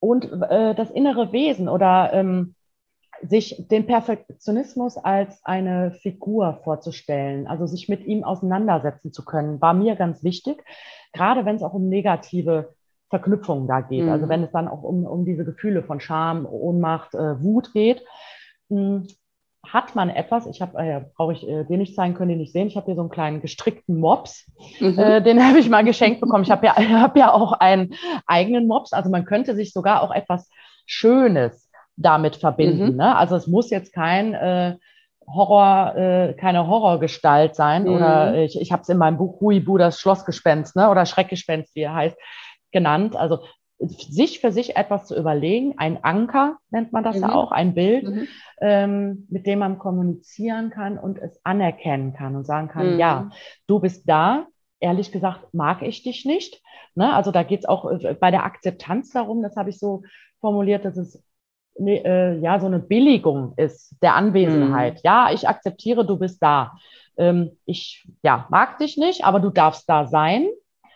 [0.00, 2.54] Und äh, das innere Wesen oder ähm,
[3.22, 9.74] sich den Perfektionismus als eine Figur vorzustellen, also sich mit ihm auseinandersetzen zu können, war
[9.74, 10.64] mir ganz wichtig,
[11.12, 12.74] gerade wenn es auch um negative
[13.10, 14.02] Verknüpfungen da geht.
[14.02, 14.12] Also mhm.
[14.12, 18.02] Also wenn es dann auch um, um diese Gefühle von Scham, Ohnmacht, äh, Wut geht,
[18.68, 19.06] mh, hm,
[19.66, 22.52] hat man etwas, ich habe, äh, brauche ich äh, den nicht zeigen, können die nicht
[22.52, 24.50] sehen, ich habe hier so einen kleinen gestrickten Mops,
[24.80, 24.98] mhm.
[24.98, 26.44] äh, den habe ich mal geschenkt bekommen.
[26.44, 27.94] Ich habe ja, hab ja auch einen
[28.26, 30.48] eigenen Mops, also man könnte sich sogar auch etwas
[30.86, 32.92] Schönes damit verbinden.
[32.92, 32.96] Mhm.
[32.96, 33.16] Ne?
[33.16, 34.76] Also es muss jetzt kein äh,
[35.26, 37.84] Horror, äh, keine Horrorgestalt sein.
[37.84, 37.90] Mhm.
[37.90, 40.90] Oder ich, ich habe es in meinem Buch Huibu, das Schlossgespenst, ne?
[40.90, 42.16] Oder Schreckgespenst, wie er heißt
[42.72, 43.16] genannt.
[43.16, 43.40] Also
[43.80, 47.22] sich für sich etwas zu überlegen, ein Anker nennt man das mhm.
[47.22, 48.28] ja auch, ein Bild, mhm.
[48.60, 52.98] ähm, mit dem man kommunizieren kann und es anerkennen kann und sagen kann, mhm.
[52.98, 53.30] ja,
[53.66, 54.46] du bist da.
[54.82, 56.62] Ehrlich gesagt, mag ich dich nicht.
[56.94, 57.12] Ne?
[57.12, 60.02] Also da geht es auch äh, bei der Akzeptanz darum, das habe ich so
[60.40, 61.22] formuliert, dass es
[61.78, 64.94] ne, äh, ja so eine Billigung ist der Anwesenheit.
[64.94, 65.00] Mhm.
[65.04, 66.72] Ja, ich akzeptiere, du bist da.
[67.16, 70.48] Ähm, ich ja, mag dich nicht, aber du darfst da sein.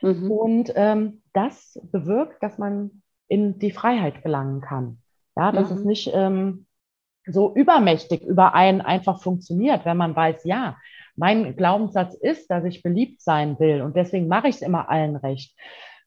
[0.05, 0.31] Mhm.
[0.31, 4.99] Und ähm, das bewirkt, dass man in die Freiheit gelangen kann.
[5.37, 5.77] Ja, dass mhm.
[5.77, 6.67] es nicht ähm,
[7.27, 10.77] so übermächtig über einen einfach funktioniert, wenn man weiß, ja,
[11.17, 15.17] mein Glaubenssatz ist, dass ich beliebt sein will und deswegen mache ich es immer allen
[15.17, 15.57] recht.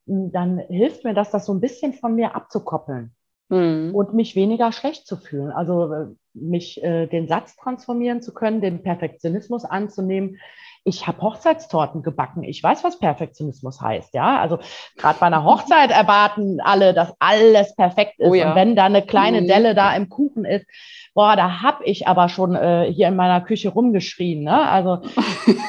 [0.05, 3.15] Hm, dann hilft mir das, das so ein bisschen von mir abzukoppeln
[3.49, 3.95] mhm.
[3.95, 5.51] und mich weniger schlecht zu fühlen.
[5.51, 6.07] Also äh,
[6.41, 10.37] mich äh, den Satz transformieren zu können, den Perfektionismus anzunehmen,
[10.87, 12.43] ich habe Hochzeitstorten gebacken.
[12.43, 14.13] Ich weiß, was Perfektionismus heißt.
[14.13, 14.59] Ja, also
[14.95, 18.29] gerade bei einer Hochzeit erwarten alle, dass alles perfekt ist.
[18.29, 18.49] Oh ja.
[18.49, 19.47] Und wenn da eine kleine mhm.
[19.47, 20.65] Delle da im Kuchen ist,
[21.13, 24.43] boah, da habe ich aber schon äh, hier in meiner Küche rumgeschrien.
[24.43, 24.69] Ne?
[24.69, 25.01] Also,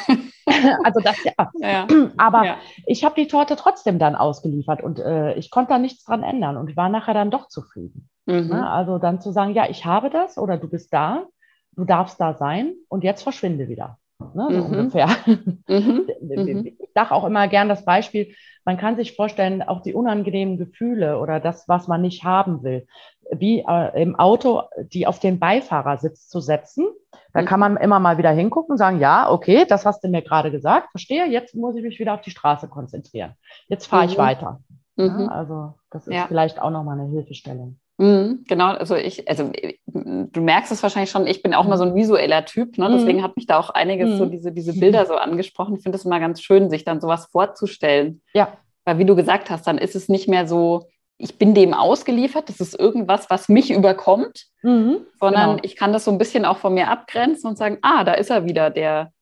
[0.84, 1.50] also das ja.
[1.58, 1.86] ja.
[2.16, 2.56] Aber ja.
[2.86, 6.56] ich habe die Torte trotzdem dann ausgeliefert und äh, ich konnte da nichts dran ändern
[6.56, 8.08] und war nachher dann doch zufrieden.
[8.28, 8.48] Mhm.
[8.48, 8.70] Ne?
[8.70, 11.24] Also dann zu sagen, ja, ich habe das oder du bist da,
[11.72, 13.98] du darfst da sein und jetzt verschwinde wieder.
[14.34, 14.78] Ne, so mhm.
[14.78, 15.08] ungefähr.
[15.68, 16.08] Mhm.
[16.20, 16.66] mhm.
[16.66, 21.18] Ich sage auch immer gern das Beispiel, man kann sich vorstellen, auch die unangenehmen Gefühle
[21.20, 22.86] oder das, was man nicht haben will,
[23.30, 26.86] wie äh, im Auto die auf den Beifahrersitz zu setzen.
[27.32, 27.46] Da mhm.
[27.46, 30.50] kann man immer mal wieder hingucken und sagen, ja, okay, das hast du mir gerade
[30.50, 33.34] gesagt, verstehe, jetzt muss ich mich wieder auf die Straße konzentrieren.
[33.68, 34.22] Jetzt fahre ich mhm.
[34.22, 34.60] weiter.
[34.96, 35.28] Ja, mhm.
[35.28, 36.26] also das ist ja.
[36.26, 37.78] vielleicht auch nochmal eine Hilfestellung.
[37.98, 39.50] Mhm, genau, also ich, also
[39.86, 42.88] du merkst es wahrscheinlich schon, ich bin auch mal so ein visueller Typ, ne?
[42.92, 43.22] deswegen mhm.
[43.24, 45.74] hat mich da auch einiges so diese, diese Bilder so angesprochen.
[45.74, 48.22] Ich finde es immer ganz schön, sich dann sowas vorzustellen.
[48.34, 48.52] Ja.
[48.84, 50.86] Weil wie du gesagt hast, dann ist es nicht mehr so,
[51.18, 55.62] ich bin dem ausgeliefert, das ist irgendwas, was mich überkommt, mhm, sondern genau.
[55.64, 58.30] ich kann das so ein bisschen auch von mir abgrenzen und sagen, ah, da ist
[58.30, 59.12] er wieder, der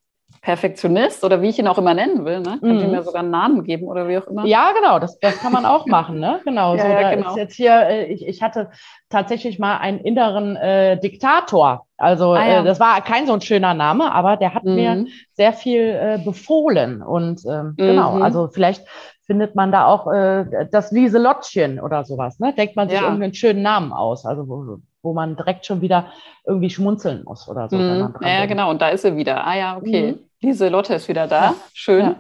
[0.47, 2.39] Perfektionist oder wie ich ihn auch immer nennen will.
[2.39, 2.59] Ne?
[2.61, 2.91] Kann mhm.
[2.93, 4.47] mir sogar einen Namen geben oder wie auch immer.
[4.47, 6.21] Ja, genau, das, das kann man auch machen.
[6.21, 6.41] Ne?
[6.45, 7.37] Genau, ja, so, ja, genau.
[7.37, 8.71] jetzt hier, äh, ich, ich hatte
[9.09, 11.87] tatsächlich mal einen inneren äh, Diktator.
[11.97, 12.61] Also ah, ja.
[12.61, 14.75] äh, das war kein so ein schöner Name, aber der hat mhm.
[14.77, 17.03] mir sehr viel äh, befohlen.
[17.03, 18.15] Und ähm, genau, mhm.
[18.15, 18.87] genau, also vielleicht
[19.27, 22.39] findet man da auch äh, das Lieselottchen oder sowas.
[22.39, 22.55] Ne?
[22.57, 23.05] Denkt man sich ja.
[23.05, 26.07] irgendeinen schönen Namen aus, also wo, man direkt schon wieder
[26.45, 27.77] irgendwie schmunzeln muss oder so.
[27.77, 28.15] Mhm.
[28.21, 28.49] ja, denkt.
[28.49, 29.47] genau, und da ist sie wieder.
[29.47, 30.13] Ah ja, okay.
[30.13, 30.19] Mhm.
[30.43, 31.45] Lieselotte ist wieder da.
[31.45, 31.55] Ja.
[31.73, 32.17] Schön.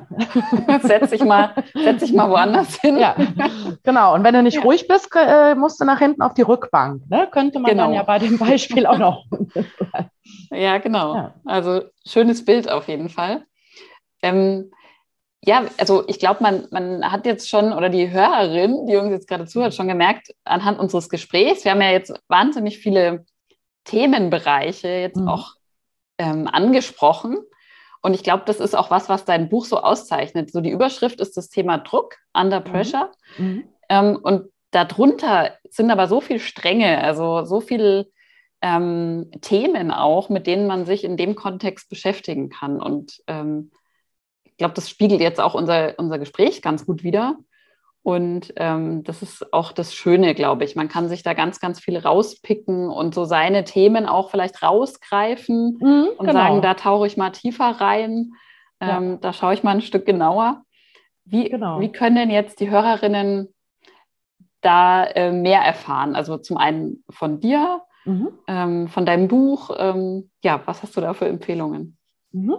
[0.66, 0.78] Ja.
[0.82, 2.96] setz, dich mal, setz dich mal woanders hin.
[2.96, 3.14] Ja,
[3.84, 4.14] genau.
[4.14, 4.62] Und wenn du nicht ja.
[4.62, 7.02] ruhig bist, äh, musst du nach hinten auf die Rückbank.
[7.10, 7.28] Ne?
[7.30, 7.84] Könnte man genau.
[7.84, 9.26] dann ja bei dem Beispiel auch noch.
[10.50, 11.30] ja, genau.
[11.44, 13.42] Also schönes Bild auf jeden Fall.
[14.22, 14.70] Ähm,
[15.46, 19.28] ja, also ich glaube, man, man hat jetzt schon, oder die Hörerin, die uns jetzt
[19.28, 23.24] gerade zuhört, schon gemerkt, anhand unseres Gesprächs, wir haben ja jetzt wahnsinnig viele
[23.84, 25.28] Themenbereiche jetzt mhm.
[25.28, 25.54] auch
[26.18, 27.38] ähm, angesprochen.
[28.02, 30.50] Und ich glaube, das ist auch was, was dein Buch so auszeichnet.
[30.50, 32.64] So die Überschrift ist das Thema Druck, Under mhm.
[32.64, 33.12] Pressure.
[33.38, 33.68] Mhm.
[33.88, 38.08] Ähm, und darunter sind aber so viele Stränge, also so viele
[38.62, 42.80] ähm, Themen auch, mit denen man sich in dem Kontext beschäftigen kann.
[42.80, 43.70] Und ähm,
[44.56, 47.36] ich glaube, das spiegelt jetzt auch unser, unser Gespräch ganz gut wider.
[48.02, 50.76] Und ähm, das ist auch das Schöne, glaube ich.
[50.76, 55.76] Man kann sich da ganz, ganz viel rauspicken und so seine Themen auch vielleicht rausgreifen
[55.78, 56.32] mhm, und genau.
[56.32, 58.32] sagen, da tauche ich mal tiefer rein,
[58.80, 59.16] ähm, ja.
[59.16, 60.62] da schaue ich mal ein Stück genauer.
[61.26, 61.80] Wie, genau.
[61.80, 63.52] wie können denn jetzt die Hörerinnen
[64.62, 66.16] da äh, mehr erfahren?
[66.16, 68.28] Also zum einen von dir, mhm.
[68.46, 69.70] ähm, von deinem Buch.
[69.76, 71.98] Ähm, ja, was hast du da für Empfehlungen?
[72.36, 72.56] Mhm.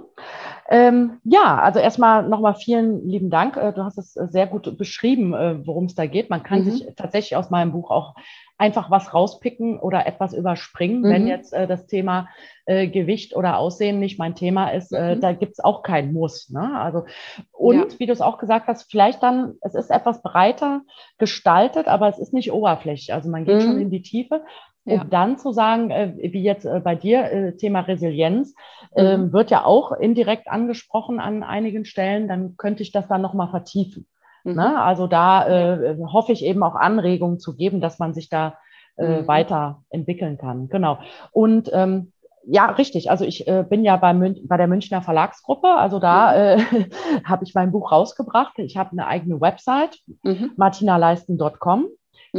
[0.69, 3.57] Ähm, ja, also erstmal nochmal vielen lieben Dank.
[3.57, 6.31] Äh, du hast es äh, sehr gut beschrieben, äh, worum es da geht.
[6.31, 6.71] Man kann mhm.
[6.71, 8.15] sich tatsächlich aus meinem Buch auch
[8.57, 11.09] einfach was rauspicken oder etwas überspringen, mhm.
[11.09, 12.27] wenn jetzt äh, das Thema
[12.65, 14.91] äh, Gewicht oder Aussehen nicht mein Thema ist.
[14.91, 15.21] Äh, mhm.
[15.21, 16.49] da gibt es auch kein Muss.
[16.49, 16.71] Ne?
[16.79, 17.05] Also,
[17.51, 17.99] und ja.
[17.99, 20.81] wie du es auch gesagt hast, vielleicht dann, es ist etwas breiter
[21.19, 23.13] gestaltet, aber es ist nicht oberflächlich.
[23.13, 23.81] Also man geht schon mhm.
[23.81, 24.41] in die Tiefe.
[24.87, 25.01] Ja.
[25.01, 28.55] Um dann zu sagen, äh, wie jetzt äh, bei dir, äh, Thema Resilienz,
[28.95, 29.05] mhm.
[29.05, 33.49] Ähm, wird ja auch indirekt angesprochen an einigen Stellen, dann könnte ich das dann nochmal
[33.49, 34.07] vertiefen.
[34.45, 34.55] Mhm.
[34.55, 34.81] Ne?
[34.81, 38.57] Also da äh, hoffe ich eben auch Anregungen zu geben, dass man sich da
[38.95, 39.27] äh, mhm.
[39.27, 40.69] weiterentwickeln kann.
[40.69, 40.99] Genau.
[41.31, 42.13] Und ähm,
[42.49, 43.11] ja, richtig.
[43.11, 45.67] Also ich äh, bin ja bei, Mün bei der Münchner Verlagsgruppe.
[45.67, 46.61] Also da mhm.
[46.61, 46.89] äh,
[47.25, 48.57] habe ich mein Buch rausgebracht.
[48.59, 50.51] Ich habe eine eigene Website, mhm.
[50.55, 51.87] martinaleisten.com.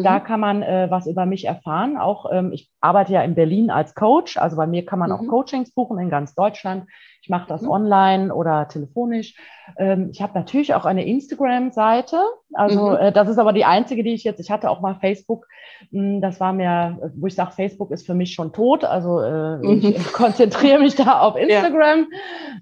[0.02, 0.24] Da mhm.
[0.24, 1.96] kann man äh, was über mich erfahren.
[1.96, 4.36] Auch ähm, ich arbeite ja in Berlin als Coach.
[4.36, 5.16] Also bei mir kann man mhm.
[5.16, 6.84] auch Coachings buchen in ganz Deutschland.
[7.22, 7.70] Ich mache das mhm.
[7.70, 9.34] online oder telefonisch.
[9.76, 12.20] Ähm, ich habe natürlich auch eine Instagram-Seite.
[12.54, 12.96] Also mhm.
[12.96, 14.40] äh, das ist aber die einzige, die ich jetzt.
[14.40, 15.46] Ich hatte auch mal Facebook.
[15.90, 18.84] Mh, hm, das war mir, wo ich sage, Facebook ist für mich schon tot.
[18.84, 20.12] Also äh, ich mhm.
[20.12, 22.06] konzentriere mich da auf Instagram.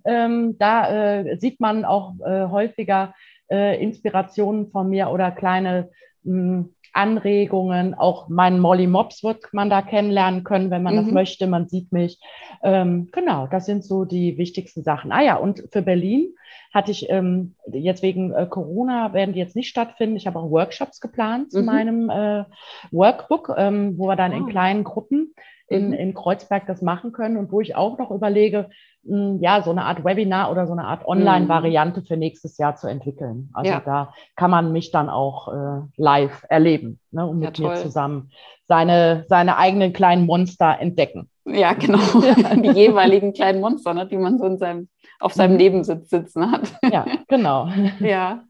[0.05, 0.25] Ja.
[0.25, 3.15] Ähm, da äh, sieht man auch äh, häufiger
[3.51, 5.91] äh, Inspirationen von mir oder kleine
[6.25, 10.99] mh, hm, Anregungen, auch meinen Molly Mops wird man da kennenlernen können, wenn man mhm.
[11.05, 11.47] das möchte.
[11.47, 12.19] Man sieht mich.
[12.63, 15.13] Ähm, genau, das sind so die wichtigsten Sachen.
[15.13, 16.35] Ah ja, und für Berlin
[16.73, 20.17] hatte ich ähm, jetzt wegen äh, Corona werden die jetzt nicht stattfinden.
[20.17, 21.65] Ich habe auch Workshops geplant zu mhm.
[21.67, 22.45] meinem äh,
[22.91, 24.37] Workbook, ähm, wo wir dann oh.
[24.37, 24.51] in ah.
[24.51, 25.35] kleinen Gruppen
[25.69, 25.95] in, mhm.
[25.95, 28.69] in Kreuzberg das machen können und wo ich auch noch überlege,
[29.03, 32.87] mh, ja, so eine Art Webinar oder so eine Art Online-Variante für nächstes Jahr zu
[32.87, 33.51] entwickeln.
[33.53, 33.83] Also ja.
[33.85, 38.31] da kann man mich dann auch äh, live erleben ne, und mit ja, mir zusammen
[38.67, 41.31] seine, seine eigenen kleinen Monster entdecken.
[41.45, 41.99] Ja, genau.
[42.63, 44.89] Die jeweiligen kleinen Monster, ne, die man so in seinem,
[45.21, 45.59] auf seinem mhm.
[45.59, 46.73] Nebensitz sitzen hat.
[46.91, 47.69] Ja, genau.
[48.01, 48.45] Ja.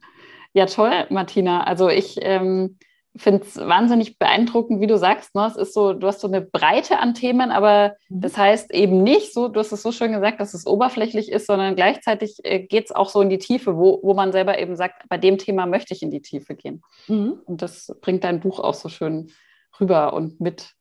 [0.52, 1.64] Ja, toll, Martina.
[1.64, 2.78] Also ich ähm,
[3.18, 5.34] finde es wahnsinnig beeindruckend, wie du sagst.
[5.34, 5.46] Ne?
[5.46, 8.20] Es ist so, du hast so eine Breite an Themen, aber mhm.
[8.20, 11.46] das heißt eben nicht so, du hast es so schön gesagt, dass es oberflächlich ist,
[11.46, 14.76] sondern gleichzeitig äh, geht es auch so in die Tiefe, wo, wo man selber eben
[14.76, 16.82] sagt, bei dem Thema möchte ich in die Tiefe gehen.
[17.08, 17.40] Mhm.
[17.44, 19.30] Und das bringt dein Buch auch so schön
[19.80, 20.72] rüber und mit.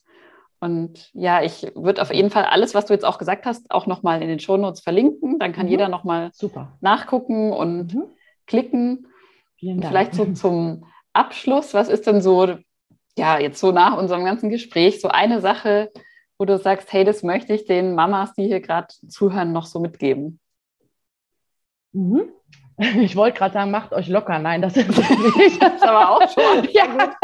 [0.59, 3.87] Und ja, ich würde auf jeden Fall alles, was du jetzt auch gesagt hast, auch
[3.87, 5.37] nochmal in den Shownotes verlinken.
[5.37, 5.71] Dann kann mhm.
[5.71, 6.31] jeder nochmal
[6.81, 8.03] nachgucken und mhm.
[8.47, 9.07] klicken.
[9.89, 12.57] Vielleicht so zum Abschluss, was ist denn so,
[13.17, 15.91] ja, jetzt so nach unserem ganzen Gespräch, so eine Sache,
[16.37, 19.79] wo du sagst, hey, das möchte ich den Mamas, die hier gerade zuhören, noch so
[19.79, 20.39] mitgeben?
[21.93, 22.29] Mhm.
[22.99, 24.37] Ich wollte gerade sagen, macht euch locker.
[24.39, 24.89] Nein, das ist
[25.37, 25.61] nicht.
[25.61, 26.67] Das ist aber auch schon.
[26.73, 26.83] ja.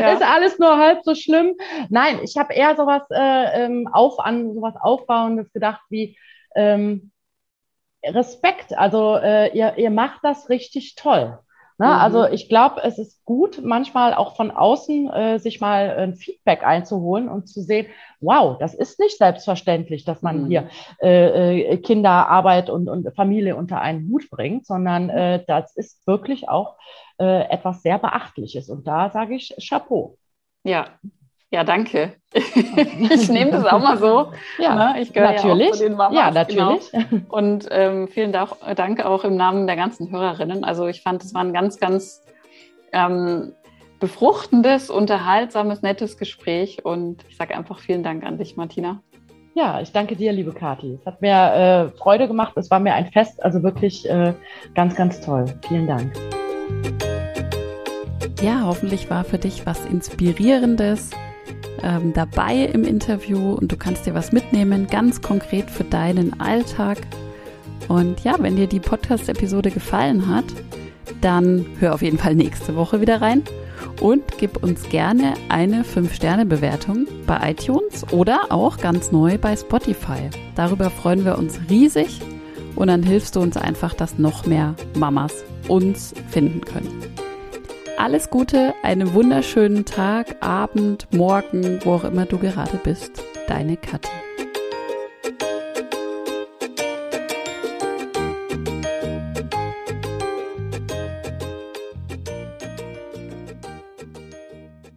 [0.00, 0.12] ja.
[0.12, 1.54] Ist alles nur halb so schlimm.
[1.90, 6.16] Nein, ich habe eher sowas äh, ähm, auf an sowas Aufbauendes gedacht wie
[6.56, 7.12] ähm,
[8.02, 8.76] Respekt.
[8.76, 11.38] Also äh, ihr, ihr macht das richtig toll.
[11.78, 11.86] Ne?
[11.86, 11.92] Mhm.
[11.92, 16.64] Also ich glaube, es ist gut, manchmal auch von außen äh, sich mal ein Feedback
[16.64, 17.86] einzuholen und zu sehen,
[18.20, 20.46] wow, das ist nicht selbstverständlich, dass man mhm.
[20.46, 20.68] hier
[21.02, 26.48] äh, äh, Kinderarbeit und, und Familie unter einen Hut bringt, sondern äh, das ist wirklich
[26.48, 26.76] auch
[27.18, 28.70] äh, etwas sehr Beachtliches.
[28.70, 30.16] Und da sage ich Chapeau.
[30.62, 30.86] Ja,
[31.54, 32.14] ja, danke.
[32.34, 34.32] ich nehme das auch mal so.
[34.58, 35.00] Ja, ne?
[35.00, 35.66] ich gehöre natürlich.
[35.66, 36.90] Ja, auch zu den Mamas, ja, natürlich.
[36.90, 37.24] Genau.
[37.28, 40.64] Und ähm, vielen Dank auch im Namen der ganzen Hörerinnen.
[40.64, 42.24] Also ich fand, es war ein ganz, ganz
[42.92, 43.52] ähm,
[44.00, 46.84] befruchtendes, unterhaltsames, nettes Gespräch.
[46.84, 49.00] Und ich sage einfach vielen Dank an dich, Martina.
[49.54, 50.98] Ja, ich danke dir, liebe Kathi.
[51.00, 52.54] Es hat mir äh, Freude gemacht.
[52.56, 53.40] Es war mir ein Fest.
[53.44, 54.34] Also wirklich äh,
[54.74, 55.44] ganz, ganz toll.
[55.68, 56.12] Vielen Dank.
[58.42, 61.12] Ja, hoffentlich war für dich was Inspirierendes
[61.84, 66.98] ähm, dabei im Interview und du kannst dir was mitnehmen, ganz konkret für deinen Alltag.
[67.88, 70.46] Und ja, wenn dir die Podcast-Episode gefallen hat,
[71.20, 73.42] dann hör auf jeden Fall nächste Woche wieder rein
[74.00, 80.30] und gib uns gerne eine 5-Sterne-Bewertung bei iTunes oder auch ganz neu bei Spotify.
[80.54, 82.20] Darüber freuen wir uns riesig
[82.76, 87.13] und dann hilfst du uns einfach, dass noch mehr Mamas uns finden können.
[88.04, 93.24] Alles Gute, einen wunderschönen Tag, Abend, Morgen, wo auch immer du gerade bist.
[93.48, 94.10] Deine Kathi.